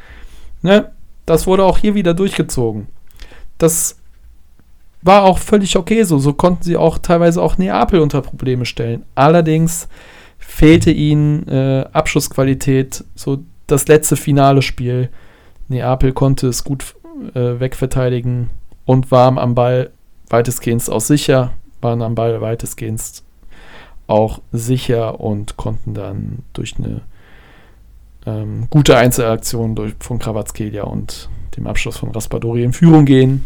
[0.63, 0.91] Ne?
[1.27, 2.89] Das wurde auch hier wieder durchgezogen.
[3.59, 3.99] Das
[5.01, 6.19] war auch völlig okay so.
[6.19, 9.05] So konnten sie auch teilweise auch Neapel unter Probleme stellen.
[9.15, 9.87] Allerdings
[10.55, 13.05] fehlte ihnen äh, Abschlussqualität.
[13.17, 15.11] So das letzte finale Spiel.
[15.67, 16.95] Neapel konnte es gut
[17.35, 18.51] äh, wegverteidigen
[18.85, 19.91] und war am Ball
[20.29, 23.25] weitestgehend auch sicher, waren am Ball weitestgehend
[24.07, 27.01] auch sicher und konnten dann durch eine
[28.25, 33.45] ähm, gute Einzelaktion durch, von Kravatskelia und dem Abschluss von Raspadori in Führung gehen.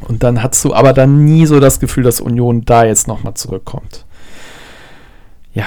[0.00, 3.34] Und dann hast du aber dann nie so das Gefühl, dass Union da jetzt nochmal
[3.34, 4.06] zurückkommt.
[5.54, 5.66] Ja,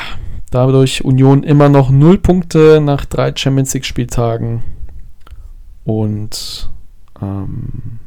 [0.51, 4.63] dadurch Union immer noch null Punkte nach drei Champions League Spieltagen.
[5.83, 6.71] Und
[7.21, 7.99] ähm,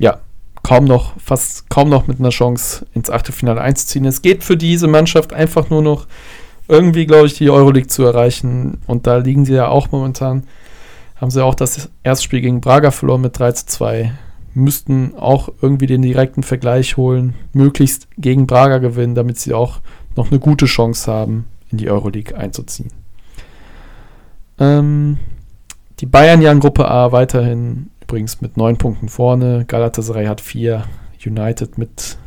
[0.00, 0.20] ja,
[0.62, 4.04] kaum noch, fast kaum noch mit einer Chance ins Achtelfinale einzuziehen.
[4.04, 6.06] Es geht für diese Mannschaft einfach nur noch
[6.68, 8.78] irgendwie, glaube ich, die Euroleague zu erreichen.
[8.86, 10.44] Und da liegen sie ja auch momentan.
[11.16, 14.12] Haben sie auch das Erstspiel gegen Braga verloren mit 3 zu 2.
[14.54, 19.80] Müssten auch irgendwie den direkten Vergleich holen, möglichst gegen Braga gewinnen, damit sie auch
[20.16, 22.90] noch eine gute Chance haben, in die Euroleague einzuziehen.
[24.58, 25.18] Ähm,
[26.00, 29.64] die Bayern ja in Gruppe A weiterhin übrigens mit neun Punkten vorne.
[29.66, 30.84] Galatasaray hat vier.
[31.26, 32.18] United mit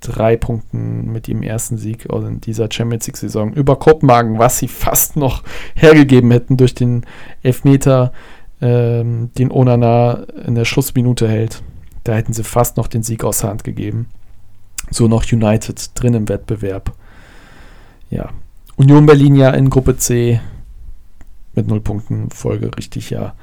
[0.00, 5.16] drei Punkten mit ihrem ersten Sieg in dieser Champions League-Saison über Kopenhagen, was sie fast
[5.16, 5.42] noch
[5.74, 7.06] hergegeben hätten durch den
[7.42, 8.12] Elfmeter,
[8.60, 11.62] ähm, den Onana in der Schlussminute hält.
[12.04, 14.08] Da hätten sie fast noch den Sieg aus der Hand gegeben.
[14.90, 16.92] So noch United drin im Wettbewerb.
[18.12, 18.28] Ja.
[18.76, 20.40] Union Berlin ja in Gruppe C
[21.54, 23.34] mit null Punkten folgerichtig ja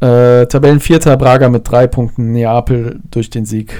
[0.00, 3.74] äh, Tabellenvierter Braga mit drei Punkten, Neapel durch den Sieg,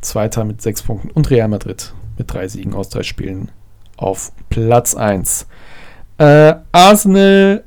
[0.00, 3.50] Zweiter mit sechs Punkten und Real Madrid mit drei Siegen aus drei Spielen
[3.96, 5.46] auf Platz 1.
[6.18, 7.64] Äh, Arsenal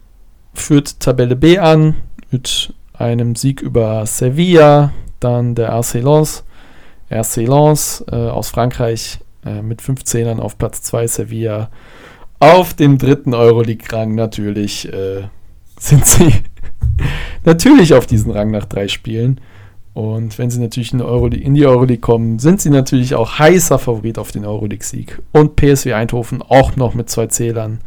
[0.53, 1.95] führt Tabelle B an
[2.29, 6.43] mit einem Sieg über Sevilla, dann der RC Lens
[8.11, 11.69] äh, aus Frankreich äh, mit 15ern auf Platz 2, Sevilla
[12.39, 15.23] auf dem dritten Euroleague-Rang natürlich äh,
[15.79, 16.33] sind sie
[17.43, 19.41] natürlich auf diesen Rang nach drei Spielen.
[19.93, 23.79] Und wenn sie natürlich in, Euroleague, in die Euroleague kommen, sind sie natürlich auch heißer
[23.79, 25.21] Favorit auf den Euroleague-Sieg.
[25.31, 27.79] Und PSW Eindhoven auch noch mit zwei Zählern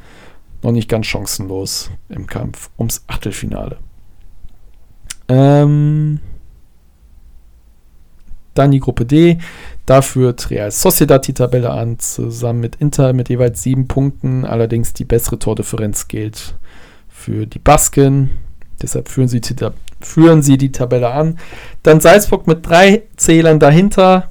[0.62, 3.76] noch nicht ganz chancenlos im Kampf ums Achtelfinale.
[5.28, 6.20] Ähm,
[8.54, 9.38] dann die Gruppe D.
[9.88, 14.44] Da führt Real Sociedad die Tabelle an, zusammen mit Inter mit jeweils sieben Punkten.
[14.44, 16.56] Allerdings die bessere Tordifferenz gilt
[17.08, 18.30] für die Basken
[18.82, 19.40] Deshalb führen sie,
[20.00, 21.38] führen sie die Tabelle an.
[21.82, 24.30] Dann Salzburg mit drei Zählern dahinter.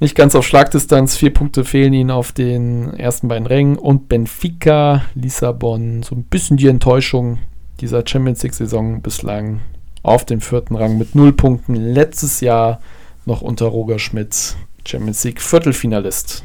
[0.00, 1.16] Nicht ganz auf Schlagdistanz.
[1.16, 3.76] Vier Punkte fehlen ihnen auf den ersten beiden Rängen.
[3.76, 6.02] Und Benfica, Lissabon.
[6.02, 7.38] So ein bisschen die Enttäuschung
[7.80, 9.60] dieser Champions League-Saison bislang
[10.02, 11.74] auf dem vierten Rang mit null Punkten.
[11.74, 12.80] Letztes Jahr
[13.28, 16.42] noch unter Roger Schmidt Champions League Viertelfinalist.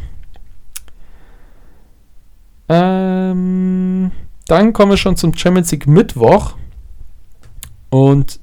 [2.69, 4.11] Ähm,
[4.47, 6.55] dann kommen wir schon zum Champions League Mittwoch.
[7.89, 8.39] Und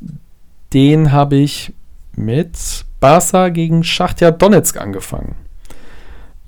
[0.72, 1.72] den habe ich
[2.16, 5.34] mit Barca gegen Schachtja Donetsk angefangen.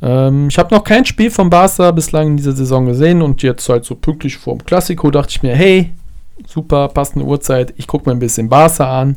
[0.01, 3.69] Ähm, ich habe noch kein Spiel von Barca bislang in dieser Saison gesehen und jetzt
[3.69, 5.93] halt so pünktlich vor dem Klassiko dachte ich mir, hey,
[6.47, 9.17] super, passende Uhrzeit, ich gucke mir ein bisschen Barca an.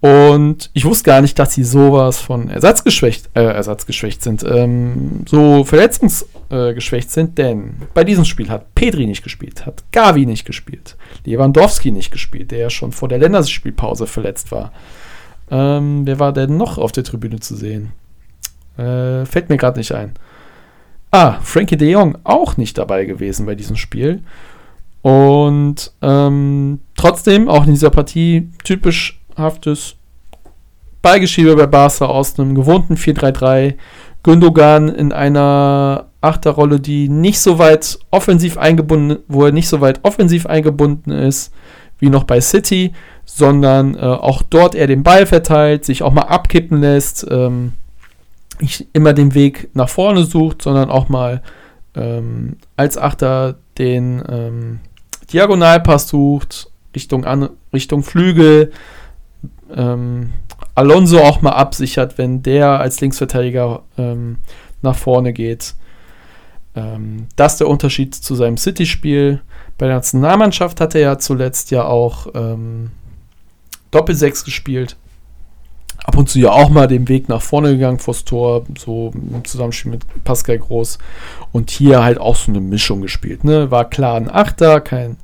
[0.00, 5.64] Und ich wusste gar nicht, dass sie sowas von ersatzgeschwächt, äh, ersatzgeschwächt sind, ähm, so
[5.64, 10.96] verletzungsgeschwächt äh, sind, denn bei diesem Spiel hat Pedri nicht gespielt, hat Gavi nicht gespielt,
[11.24, 14.72] Lewandowski nicht gespielt, der ja schon vor der Länderspielpause verletzt war.
[15.50, 17.90] Ähm, wer war denn noch auf der Tribüne zu sehen?
[18.76, 20.12] Äh, fällt mir gerade nicht ein.
[21.10, 24.22] Ah, Frankie de Jong auch nicht dabei gewesen bei diesem Spiel.
[25.02, 29.96] Und ähm, trotzdem, auch in dieser Partie, typisch haftes
[31.02, 33.74] Ballgeschiebe bei Barca aus einem gewohnten 4-3-3.
[34.22, 40.00] Gündogan in einer Achterrolle, die nicht so weit offensiv eingebunden, wo er nicht so weit
[40.02, 41.52] offensiv eingebunden ist
[42.00, 42.92] wie noch bei City,
[43.24, 47.72] sondern äh, auch dort er den Ball verteilt, sich auch mal abkippen lässt, ähm,
[48.60, 51.42] nicht immer den Weg nach vorne sucht, sondern auch mal
[51.94, 54.80] ähm, als Achter den ähm,
[55.32, 58.72] Diagonalpass sucht, Richtung, an, Richtung Flügel,
[59.74, 60.32] ähm,
[60.74, 64.38] Alonso auch mal absichert, wenn der als Linksverteidiger ähm,
[64.82, 65.74] nach vorne geht.
[66.74, 69.42] Ähm, das ist der Unterschied zu seinem City-Spiel.
[69.76, 72.90] Bei der Nationalmannschaft hat er ja zuletzt ja auch ähm,
[73.90, 74.96] Doppelsechs gespielt.
[76.04, 79.44] Ab und zu ja auch mal den Weg nach vorne gegangen vors Tor, so im
[79.44, 80.98] Zusammenspiel mit Pascal Groß.
[81.52, 83.44] Und hier halt auch so eine Mischung gespielt.
[83.44, 83.70] Ne?
[83.70, 85.16] War klar ein Achter, kein,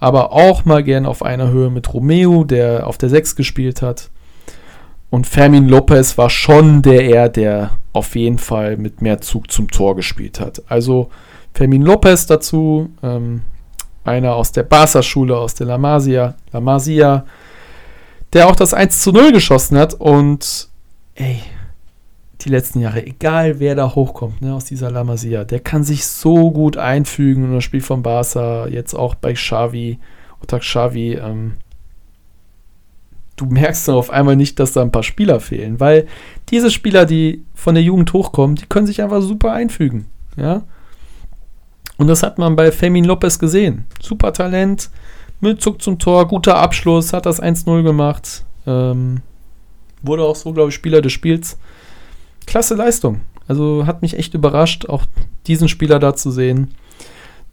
[0.00, 4.10] aber auch mal gern auf einer Höhe mit Romeo, der auf der 6 gespielt hat.
[5.10, 9.70] Und Fermin Lopez war schon der er, der auf jeden Fall mit mehr Zug zum
[9.70, 10.62] Tor gespielt hat.
[10.68, 11.10] Also
[11.54, 13.42] Fermin Lopez dazu, ähm,
[14.04, 17.24] einer aus der Barca-Schule, aus der La Masia, La Masia,
[18.32, 19.94] der auch das 1 zu 0 geschossen hat.
[19.94, 20.68] Und
[21.14, 21.40] ey,
[22.40, 26.06] die letzten Jahre, egal wer da hochkommt, ne, aus dieser La Masia, der kann sich
[26.06, 29.98] so gut einfügen in das Spiel von Barca, jetzt auch bei Xavi,
[30.40, 31.54] Otak Xavi, ähm,
[33.36, 36.06] du merkst dann auf einmal nicht, dass da ein paar Spieler fehlen, weil
[36.50, 40.62] diese Spieler, die von der Jugend hochkommen, die können sich einfach super einfügen, ja.
[41.96, 43.84] Und das hat man bei Femin Lopez gesehen.
[44.00, 44.88] Super Talent,
[45.40, 48.44] mit Zug zum Tor, guter Abschluss, hat das 1-0 gemacht.
[48.66, 49.22] Ähm,
[50.02, 51.58] wurde auch so, glaube ich, Spieler des Spiels.
[52.48, 53.20] Klasse Leistung.
[53.46, 55.04] Also hat mich echt überrascht, auch
[55.46, 56.74] diesen Spieler da zu sehen.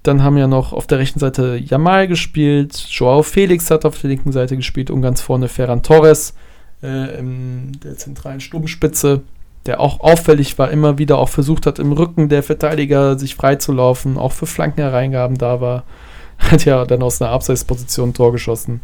[0.03, 4.09] Dann haben ja noch auf der rechten Seite Jamal gespielt, Joao Felix hat auf der
[4.09, 6.33] linken Seite gespielt und ganz vorne Ferran Torres
[6.81, 9.21] äh, in der zentralen Sturmspitze,
[9.65, 14.17] der auch auffällig war, immer wieder auch versucht hat, im Rücken der Verteidiger sich freizulaufen,
[14.17, 15.83] auch für Flankenhereingaben da war.
[16.37, 18.79] Hat ja dann aus einer Abseitsposition ein Tor geschossen.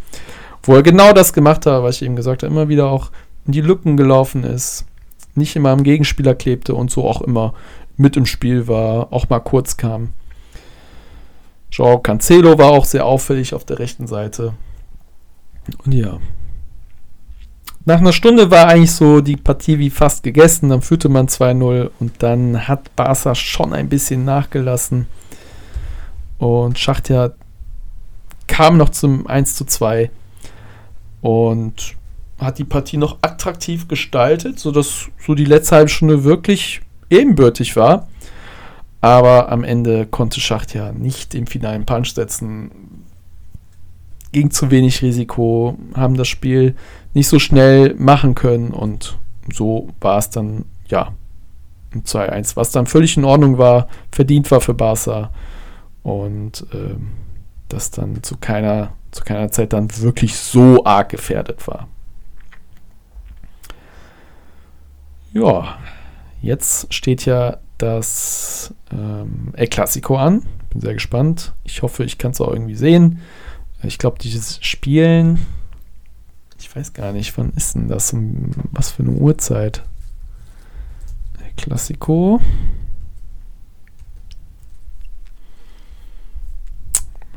[0.63, 3.11] Wo er genau das gemacht hat, was ich eben gesagt habe, immer wieder auch
[3.45, 4.85] in die Lücken gelaufen ist,
[5.35, 7.53] nicht immer am Gegenspieler klebte und so auch immer
[7.97, 10.13] mit im Spiel war, auch mal kurz kam.
[11.71, 14.53] Joao Cancelo war auch sehr auffällig auf der rechten Seite.
[15.85, 16.19] Und ja.
[17.85, 20.69] Nach einer Stunde war eigentlich so die Partie wie fast gegessen.
[20.69, 25.07] Dann führte man 2-0 und dann hat Barca schon ein bisschen nachgelassen.
[26.37, 27.31] Und Schachtja
[28.47, 30.11] kam noch zum 1 2
[31.21, 31.95] und
[32.41, 38.07] hat die Partie noch attraktiv gestaltet, sodass so die letzte halbe Stunde wirklich ebenbürtig war.
[38.99, 42.71] Aber am Ende konnte Schacht ja nicht im finalen Punch setzen.
[44.31, 46.75] Ging zu wenig Risiko, haben das Spiel
[47.13, 49.17] nicht so schnell machen können und
[49.51, 51.13] so war es dann, ja,
[51.93, 55.31] 2-1, was dann völlig in Ordnung war, verdient war für Barca
[56.03, 56.95] und äh,
[57.67, 61.87] das dann zu keiner, zu keiner Zeit dann wirklich so arg gefährdet war.
[65.33, 65.79] Ja,
[66.41, 70.45] jetzt steht ja das ähm, El Clasico an.
[70.71, 71.53] Bin sehr gespannt.
[71.63, 73.19] Ich hoffe, ich kann es auch irgendwie sehen.
[73.81, 75.39] Ich glaube, dieses Spielen,
[76.59, 78.13] ich weiß gar nicht, wann ist denn das?
[78.13, 79.83] Um, was für eine Uhrzeit?
[81.39, 82.41] El Clasico.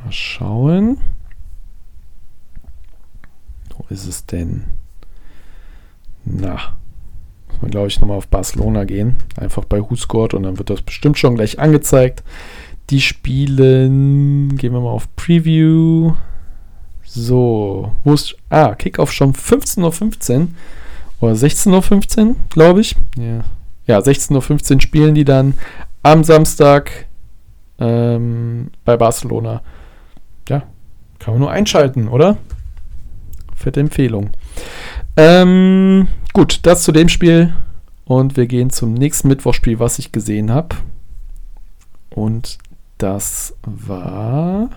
[0.05, 0.99] Mal schauen.
[3.77, 4.65] Wo ist es denn?
[6.25, 6.77] Na,
[7.65, 9.17] man, glaube ich, nochmal auf Barcelona gehen.
[9.37, 12.23] Einfach bei Who Scored und dann wird das bestimmt schon gleich angezeigt.
[12.91, 16.13] Die spielen, gehen wir mal auf Preview.
[17.05, 20.49] So, wo ist, ah, Kickoff schon 15.15 Uhr
[21.21, 22.97] oder 16.15 Uhr, glaube ich.
[23.17, 23.45] Ja,
[23.87, 25.55] ja 16.15 Uhr spielen die dann
[26.03, 27.07] am Samstag
[27.79, 29.63] ähm, bei Barcelona.
[30.49, 30.65] Ja,
[31.19, 32.37] kann man nur einschalten, oder?
[33.57, 34.31] Fette Empfehlung.
[35.17, 37.55] Ähm, gut, das zu dem Spiel.
[38.05, 40.77] Und wir gehen zum nächsten Mittwochspiel, was ich gesehen habe.
[42.11, 42.59] Und
[42.99, 44.69] das war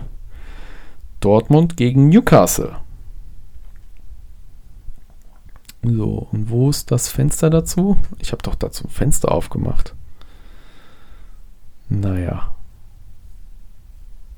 [1.20, 2.76] Dortmund gegen Newcastle.
[5.82, 7.98] So, und wo ist das Fenster dazu?
[8.18, 9.94] Ich habe doch dazu ein Fenster aufgemacht.
[11.88, 12.54] Naja.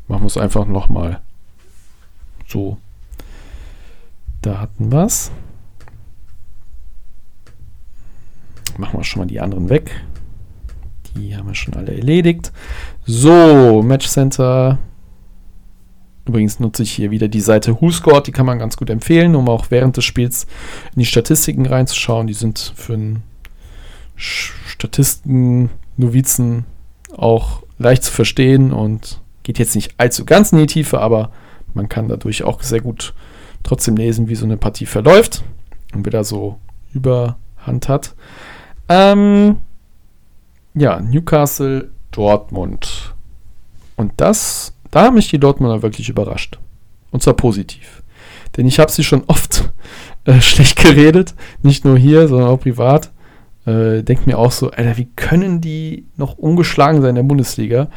[0.09, 1.21] Machen wir es einfach nochmal.
[2.47, 2.79] So.
[4.43, 5.31] Da hatten wir es.
[8.79, 9.91] Machen wir schon mal die anderen weg.
[11.17, 12.53] Die haben wir schon alle erledigt.
[13.05, 14.79] So, Match Center.
[16.27, 19.49] Übrigens nutze ich hier wieder die Seite WhoScored, die kann man ganz gut empfehlen, um
[19.49, 20.47] auch während des Spiels
[20.95, 22.27] in die Statistiken reinzuschauen.
[22.27, 23.23] Die sind für einen
[24.17, 26.67] Statisten, Novizen
[27.17, 31.33] auch leicht zu verstehen und geht jetzt nicht allzu ganz in die Tiefe, aber
[31.75, 33.15] man kann dadurch auch sehr gut
[33.63, 35.43] trotzdem lesen, wie so eine Partie verläuft
[35.95, 36.59] und wer da so
[36.93, 38.15] Überhand hat.
[38.91, 39.59] Ähm,
[40.75, 43.15] ja, Newcastle, Dortmund.
[43.95, 46.59] Und das, da haben mich die Dortmunder wirklich überrascht.
[47.13, 48.03] Und zwar positiv.
[48.57, 49.73] Denn ich habe sie schon oft
[50.25, 51.35] äh, schlecht geredet.
[51.63, 53.13] Nicht nur hier, sondern auch privat.
[53.65, 57.89] Äh, Denkt mir auch so, Alter, wie können die noch ungeschlagen sein in der Bundesliga?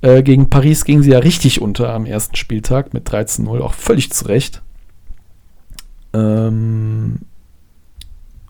[0.00, 4.10] Äh, gegen Paris ging sie ja richtig unter am ersten Spieltag mit 13-0, auch völlig
[4.10, 4.60] zurecht.
[6.12, 7.20] Ähm,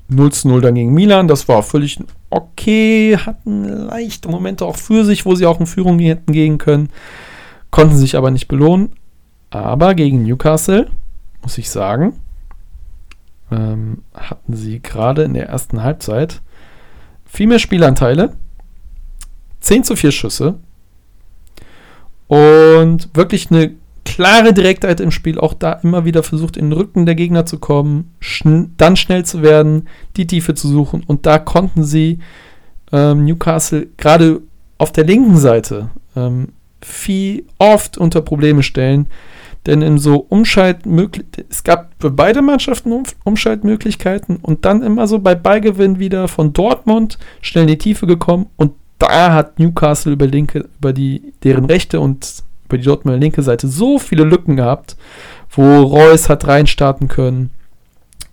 [0.08, 1.98] 0 0 dann gegen Milan, das war völlig
[2.30, 6.90] okay, hatten leichte Momente auch für sich, wo sie auch in Führung hätten gehen können,
[7.70, 8.90] konnten sich aber nicht belohnen.
[9.50, 10.90] Aber gegen Newcastle,
[11.42, 12.14] muss ich sagen,
[13.50, 16.42] ähm, hatten sie gerade in der ersten Halbzeit
[17.24, 18.32] viel mehr Spielanteile,
[19.60, 20.54] 10 zu 4 Schüsse
[22.28, 23.74] und wirklich eine
[24.06, 27.58] klare Direktheit im Spiel, auch da immer wieder versucht, in den Rücken der Gegner zu
[27.58, 32.20] kommen, schn dann schnell zu werden, die Tiefe zu suchen und da konnten sie
[32.92, 34.40] ähm, Newcastle gerade
[34.78, 36.48] auf der linken Seite ähm,
[36.82, 39.08] viel oft unter Probleme stellen.
[39.66, 45.18] Denn in so Umschaltmöglichkeiten, es gab für beide Mannschaften um Umschaltmöglichkeiten und dann immer so
[45.18, 50.26] bei Beigewinn wieder von Dortmund schnell in die Tiefe gekommen und da hat Newcastle über,
[50.26, 54.96] linke, über die, deren rechte und über die Dortmunder linke Seite so viele Lücken gehabt,
[55.50, 57.50] wo Reus hat reinstarten können,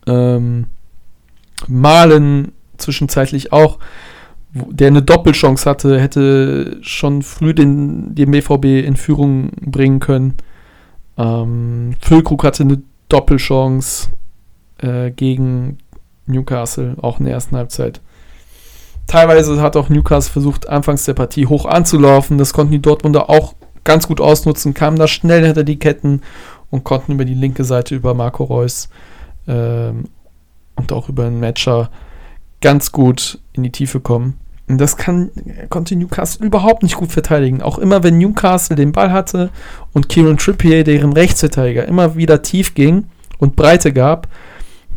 [0.07, 0.65] ähm,
[1.67, 3.79] Malen zwischenzeitlich auch,
[4.53, 10.35] der eine Doppelchance hatte, hätte schon früh den, den BVB in Führung bringen können.
[11.17, 14.09] Ähm, Füllkrug hatte eine Doppelchance
[14.79, 15.79] äh, gegen
[16.25, 18.01] Newcastle, auch in der ersten Halbzeit.
[19.07, 22.37] Teilweise hat auch Newcastle versucht, anfangs der Partie hoch anzulaufen.
[22.37, 26.21] Das konnten die Dortmunder auch ganz gut ausnutzen, kamen da schnell hinter die Ketten
[26.69, 28.89] und konnten über die linke Seite über Marco Reus
[29.47, 30.05] ähm,
[30.75, 31.89] und auch über einen Matcher
[32.61, 34.39] ganz gut in die Tiefe kommen.
[34.67, 35.29] Und das kann,
[35.69, 37.61] konnte Newcastle überhaupt nicht gut verteidigen.
[37.61, 39.49] Auch immer, wenn Newcastle den Ball hatte
[39.91, 43.05] und Kieran Trippier, deren Rechtsverteidiger, immer wieder tief ging
[43.39, 44.29] und Breite gab,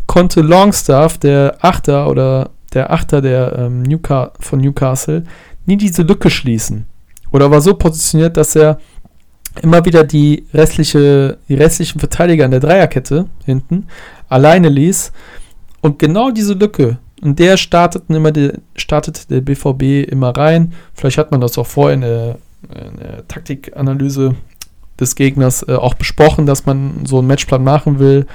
[0.06, 5.24] konnte Longstaff, der Achter oder der Achter der, ähm, Newca von Newcastle,
[5.66, 6.86] nie diese Lücke schließen.
[7.32, 8.78] Oder war so positioniert, dass er
[9.62, 13.86] immer wieder die, restliche, die restlichen Verteidiger in der Dreierkette hinten
[14.28, 15.12] alleine ließ.
[15.80, 20.74] Und genau diese Lücke, und der starteten immer die, startet der BVB immer rein.
[20.94, 22.38] Vielleicht hat man das auch vorher in der,
[22.90, 24.34] in der Taktikanalyse
[25.00, 28.26] des Gegners äh, auch besprochen, dass man so einen Matchplan machen will.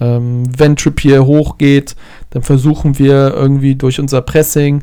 [0.00, 1.96] Ähm, wenn Trippier hochgeht,
[2.30, 4.82] dann versuchen wir irgendwie durch unser Pressing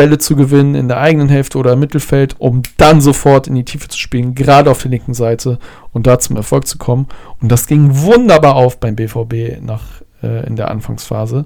[0.00, 3.66] Bälle zu gewinnen in der eigenen Hälfte oder im Mittelfeld, um dann sofort in die
[3.66, 5.58] Tiefe zu spielen, gerade auf der linken Seite
[5.92, 7.06] und da zum Erfolg zu kommen.
[7.42, 9.82] Und das ging wunderbar auf beim BVB nach,
[10.22, 11.44] äh, in der Anfangsphase.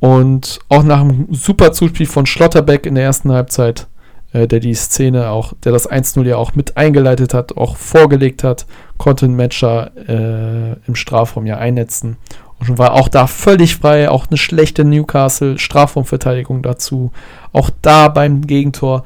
[0.00, 3.86] Und auch nach einem super Zuspiel von Schlotterbeck in der ersten Halbzeit,
[4.32, 8.42] äh, der die Szene auch, der das 1-0 ja auch mit eingeleitet hat, auch vorgelegt
[8.42, 8.66] hat,
[8.98, 12.16] konnte ein Matcher äh, im Strafraum ja einnetzen
[12.60, 17.12] und war auch da völlig frei, auch eine schlechte Newcastle Strafraumverteidigung dazu.
[17.52, 19.04] Auch da beim Gegentor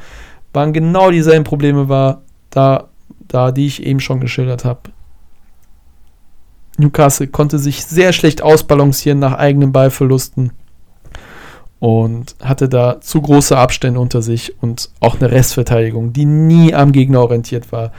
[0.53, 2.89] waren genau dieselben Probleme war da,
[3.27, 4.81] da die ich eben schon geschildert habe.
[6.79, 10.53] Newcastle konnte sich sehr schlecht ausbalancieren nach eigenen Ballverlusten
[11.81, 16.93] und hatte da zu große Abstände unter sich und auch eine Restverteidigung, die nie am
[16.93, 17.93] Gegner orientiert war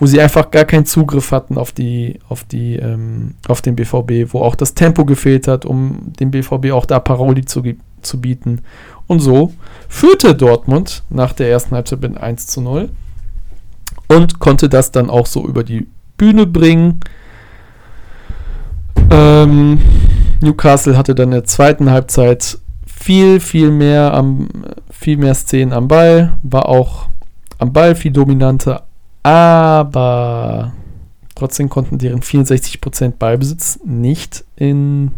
[0.00, 4.32] wo sie einfach gar keinen Zugriff hatten auf die, auf die, ähm, auf den BVB,
[4.32, 7.62] wo auch das Tempo gefehlt hat, um dem BVB auch da Paroli zu,
[8.00, 8.62] zu bieten.
[9.06, 9.52] Und so
[9.88, 12.88] führte Dortmund nach der ersten Halbzeit mit 1 zu 0
[14.08, 15.86] und konnte das dann auch so über die
[16.16, 17.00] Bühne bringen.
[19.10, 19.80] Ähm,
[20.40, 24.48] Newcastle hatte dann in der zweiten Halbzeit viel, viel mehr am,
[24.90, 27.08] viel mehr Szenen am Ball, war auch
[27.58, 28.86] am Ball viel dominanter,
[29.22, 30.72] aber
[31.34, 35.12] trotzdem konnten deren 64% Ballbesitz nicht in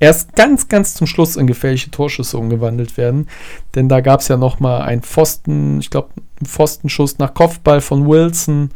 [0.00, 3.28] erst ganz, ganz zum Schluss in gefährliche Torschüsse umgewandelt werden.
[3.74, 8.06] Denn da gab es ja nochmal einen Pfosten, ich glaube, einen Pfostenschuss nach Kopfball von
[8.06, 8.70] Wilson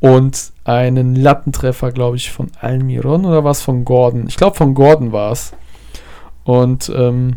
[0.00, 4.26] und einen Lattentreffer, glaube ich, von Almiron oder was von Gordon?
[4.28, 5.52] Ich glaube, von Gordon war es.
[6.44, 7.36] Und ähm,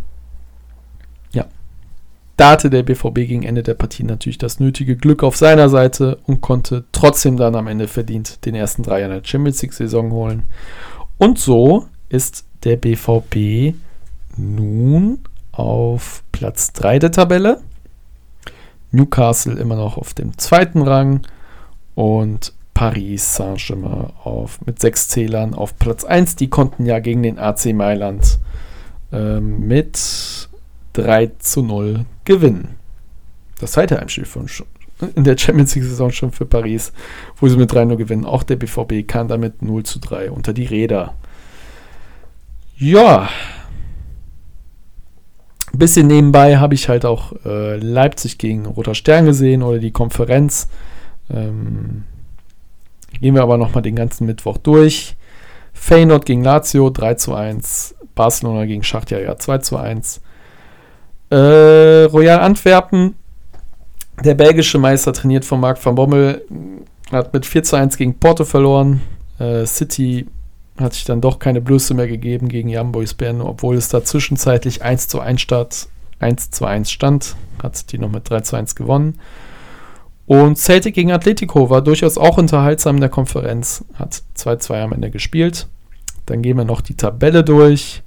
[2.42, 6.18] da hatte der BVB gegen Ende der Partie natürlich das nötige Glück auf seiner Seite
[6.26, 10.44] und konnte trotzdem dann am Ende verdient den ersten Dreier der Champions League-Saison holen.
[11.20, 13.76] Und so ist der BVB
[14.38, 15.20] nun
[15.52, 17.62] auf Platz 3 der Tabelle
[18.90, 21.22] Newcastle immer noch auf dem zweiten Rang
[21.94, 24.08] und Paris Saint-Germain
[24.66, 26.38] mit sechs Zählern auf Platz 1.
[26.38, 28.40] Die konnten ja gegen den AC Mailand
[29.12, 30.50] ähm, mit
[30.94, 32.76] 3 zu 0 gewinnen.
[33.60, 34.48] Das zweite Heimspiel von,
[35.16, 36.92] in der Champions League-Saison schon für Paris,
[37.38, 38.26] wo sie mit 3-0 gewinnen.
[38.26, 41.16] Auch der BVB kann damit 0 zu 3 unter die Räder.
[42.78, 43.30] Ja.
[45.74, 50.68] Bisschen nebenbei habe ich halt auch äh, Leipzig gegen Roter Stern gesehen oder die Konferenz.
[51.30, 52.04] Ähm,
[53.20, 55.16] gehen wir aber nochmal den ganzen Mittwoch durch.
[55.74, 57.96] Feyenoord gegen Lazio 3 zu 1.
[58.16, 60.22] Barcelona gegen Schachtja 2 zu 1.
[61.32, 63.16] Äh, Royal Antwerpen
[64.24, 66.46] der belgische Meister, trainiert von Marc van Bommel,
[67.12, 69.02] hat mit 4 zu 1 gegen Porto verloren.
[69.40, 70.28] Äh, City
[70.78, 74.04] hat sich dann doch keine Blöße mehr gegeben gegen Jan Boys Bern, obwohl es da
[74.04, 75.88] zwischenzeitlich 1 zu 1 statt,
[76.20, 79.20] 1 zu 1 stand, hat City noch mit 3 zu 1 gewonnen.
[80.28, 85.10] Und Celtic gegen Atletico war durchaus auch unterhaltsam in der Konferenz, hat 2-2 am Ende
[85.10, 85.68] gespielt.
[86.26, 88.02] Dann gehen wir noch die Tabelle durch.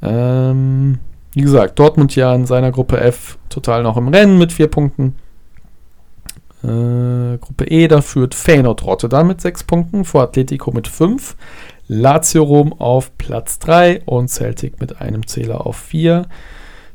[0.00, 1.00] Ähm,
[1.34, 5.16] wie gesagt, Dortmund ja in seiner Gruppe F total noch im Rennen mit vier Punkten.
[6.62, 11.36] Äh, Gruppe E, da führt Feyenoord Rotterdam mit sechs Punkten, vor Atletico mit fünf.
[11.86, 16.26] Lazio Rom auf Platz 3 und Celtic mit einem Zähler auf 4.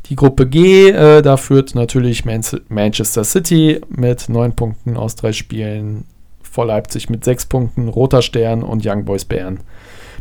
[0.07, 5.33] Die Gruppe G, äh, da führt natürlich Man Manchester City mit 9 Punkten aus drei
[5.33, 6.05] Spielen,
[6.41, 9.59] vor Leipzig mit 6 Punkten, Roter Stern und Young Boys Bern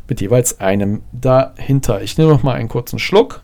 [0.09, 2.03] mit jeweils einem dahinter.
[2.03, 3.43] Ich nehme noch mal einen kurzen Schluck.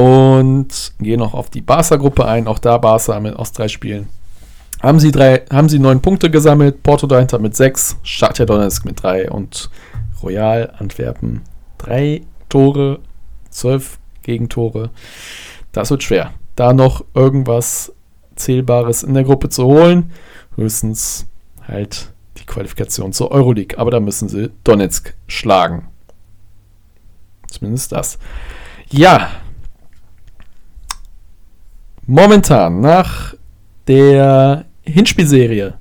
[0.00, 2.46] Und gehe noch auf die Barca-Gruppe ein.
[2.46, 4.08] Auch da Barca mit aus drei Spielen.
[4.82, 6.82] Haben sie, drei, haben sie neun Punkte gesammelt.
[6.82, 7.98] Porto dahinter mit sechs.
[8.02, 9.30] Shakhtar Donetsk mit drei.
[9.30, 9.68] Und
[10.22, 11.42] Royal Antwerpen
[11.76, 13.00] drei Tore,
[13.50, 14.88] zwölf Gegentore.
[15.72, 16.32] Das wird schwer.
[16.56, 17.92] Da noch irgendwas
[18.36, 20.12] Zählbares in der Gruppe zu holen.
[20.56, 21.26] Höchstens
[21.68, 23.78] halt die Qualifikation zur Euroleague.
[23.78, 25.88] Aber da müssen sie Donetsk schlagen.
[27.48, 28.18] Zumindest das.
[28.88, 29.28] Ja,
[32.10, 33.34] momentan nach
[33.86, 35.74] der Hinspielserie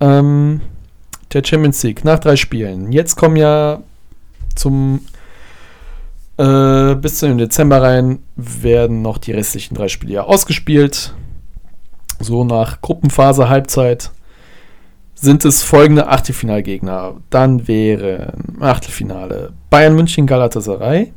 [0.00, 0.60] ähm,
[1.32, 3.80] der Champions League, nach drei Spielen, jetzt kommen ja
[4.54, 5.00] zum
[6.36, 11.14] äh, bis zu dem Dezember rein werden noch die restlichen drei Spiele ja ausgespielt.
[12.20, 14.10] So nach Gruppenphase, Halbzeit
[15.14, 17.14] sind es folgende Achtelfinalgegner.
[17.30, 21.12] Dann wären Achtelfinale Bayern München, Galatasaray,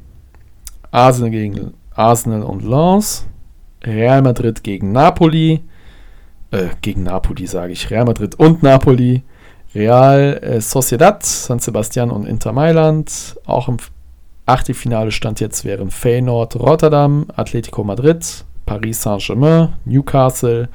[0.90, 3.26] Arsenal gegen Arsenal und Lens,
[3.84, 5.62] Real Madrid gegen Napoli,
[6.52, 9.24] äh, gegen Napoli sage ich, Real Madrid und Napoli,
[9.74, 13.38] Real äh, Sociedad, San Sebastian und Inter Mailand.
[13.45, 13.78] Auch im
[14.45, 20.68] Achtelfinale stand jetzt wären Feyenoord Rotterdam, Atletico Madrid, Paris Saint-Germain, Newcastle,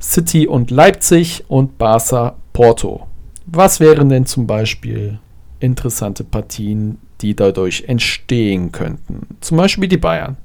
[0.00, 3.06] City und Leipzig und Barca Porto.
[3.46, 5.18] Was wären denn zum Beispiel
[5.60, 9.26] interessante Partien, die dadurch entstehen könnten?
[9.40, 10.36] Zum Beispiel die Bayern.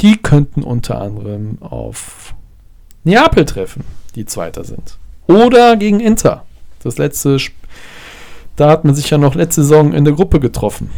[0.00, 2.34] Die könnten unter anderem auf
[3.04, 3.84] Neapel treffen,
[4.14, 4.98] die Zweiter sind.
[5.26, 6.44] Oder gegen Inter.
[6.82, 7.38] Das letzte,
[8.56, 10.90] da hat man sich ja noch letzte Saison in der Gruppe getroffen.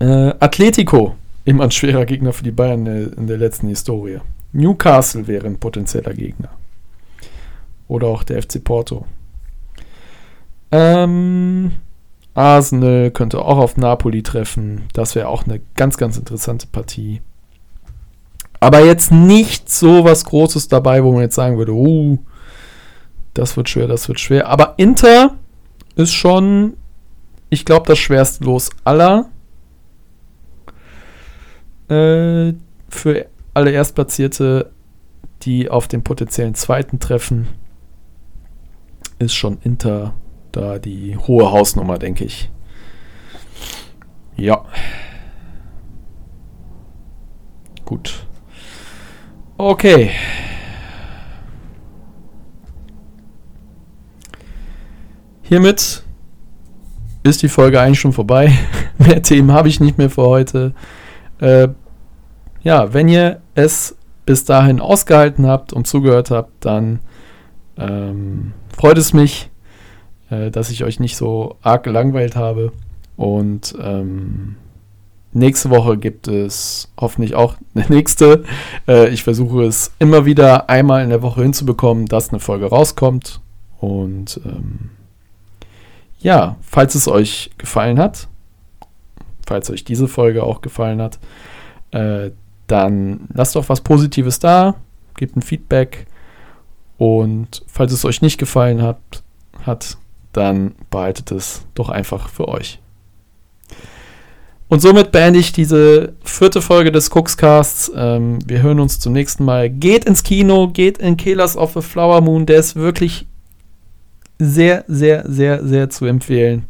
[0.00, 1.14] Äh, Atletico,
[1.44, 4.20] immer ein schwerer Gegner für die Bayern in der letzten Historie.
[4.52, 6.50] Newcastle wäre ein potenzieller Gegner.
[7.88, 9.06] Oder auch der FC Porto.
[10.70, 11.72] Ähm,
[12.34, 14.82] Arsenal könnte auch auf Napoli treffen.
[14.92, 17.20] Das wäre auch eine ganz, ganz interessante Partie.
[18.62, 22.16] Aber jetzt nicht so was Großes dabei, wo man jetzt sagen würde, uh,
[23.34, 24.46] das wird schwer, das wird schwer.
[24.46, 25.36] Aber Inter
[25.96, 26.76] ist schon,
[27.50, 29.30] ich glaube, das schwerste Los aller.
[31.88, 32.54] Äh,
[32.88, 34.70] für alle Erstplatzierte,
[35.42, 37.48] die auf den potenziellen zweiten treffen,
[39.18, 40.14] ist schon Inter
[40.52, 42.48] da die hohe Hausnummer, denke ich.
[44.36, 44.64] Ja.
[47.84, 48.24] Gut.
[49.58, 50.10] Okay.
[55.42, 56.02] Hiermit
[57.22, 58.52] ist die Folge eigentlich schon vorbei.
[58.98, 60.72] mehr Themen habe ich nicht mehr für heute.
[61.40, 61.68] Äh,
[62.62, 67.00] ja, wenn ihr es bis dahin ausgehalten habt und zugehört habt, dann
[67.76, 69.50] ähm, freut es mich,
[70.30, 72.72] äh, dass ich euch nicht so arg gelangweilt habe.
[73.16, 74.56] Und ähm,
[75.34, 78.44] Nächste Woche gibt es hoffentlich auch eine nächste.
[78.86, 83.40] Äh, ich versuche es immer wieder einmal in der Woche hinzubekommen, dass eine Folge rauskommt.
[83.80, 84.90] Und ähm,
[86.20, 88.28] ja, falls es euch gefallen hat,
[89.46, 91.18] falls euch diese Folge auch gefallen hat,
[91.90, 92.30] äh,
[92.66, 94.76] dann lasst doch was Positives da,
[95.16, 96.06] gebt ein Feedback
[96.96, 98.98] und falls es euch nicht gefallen hat,
[99.66, 99.96] hat
[100.32, 102.80] dann behaltet es doch einfach für euch.
[104.72, 107.92] Und somit beende ich diese vierte Folge des Cookscasts.
[107.94, 109.68] Ähm, wir hören uns zum nächsten Mal.
[109.68, 112.46] Geht ins Kino, geht in Killers of the Flower Moon.
[112.46, 113.26] Der ist wirklich
[114.38, 116.64] sehr, sehr, sehr, sehr zu empfehlen.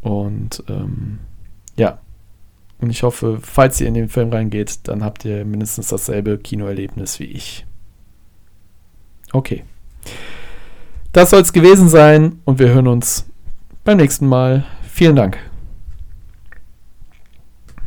[0.00, 1.18] Und ähm,
[1.76, 1.98] ja.
[2.80, 7.20] Und ich hoffe, falls ihr in den Film reingeht, dann habt ihr mindestens dasselbe Kinoerlebnis
[7.20, 7.66] wie ich.
[9.34, 9.64] Okay.
[11.12, 13.26] Das soll es gewesen sein und wir hören uns
[13.84, 14.64] beim nächsten Mal.
[14.90, 15.36] Vielen Dank.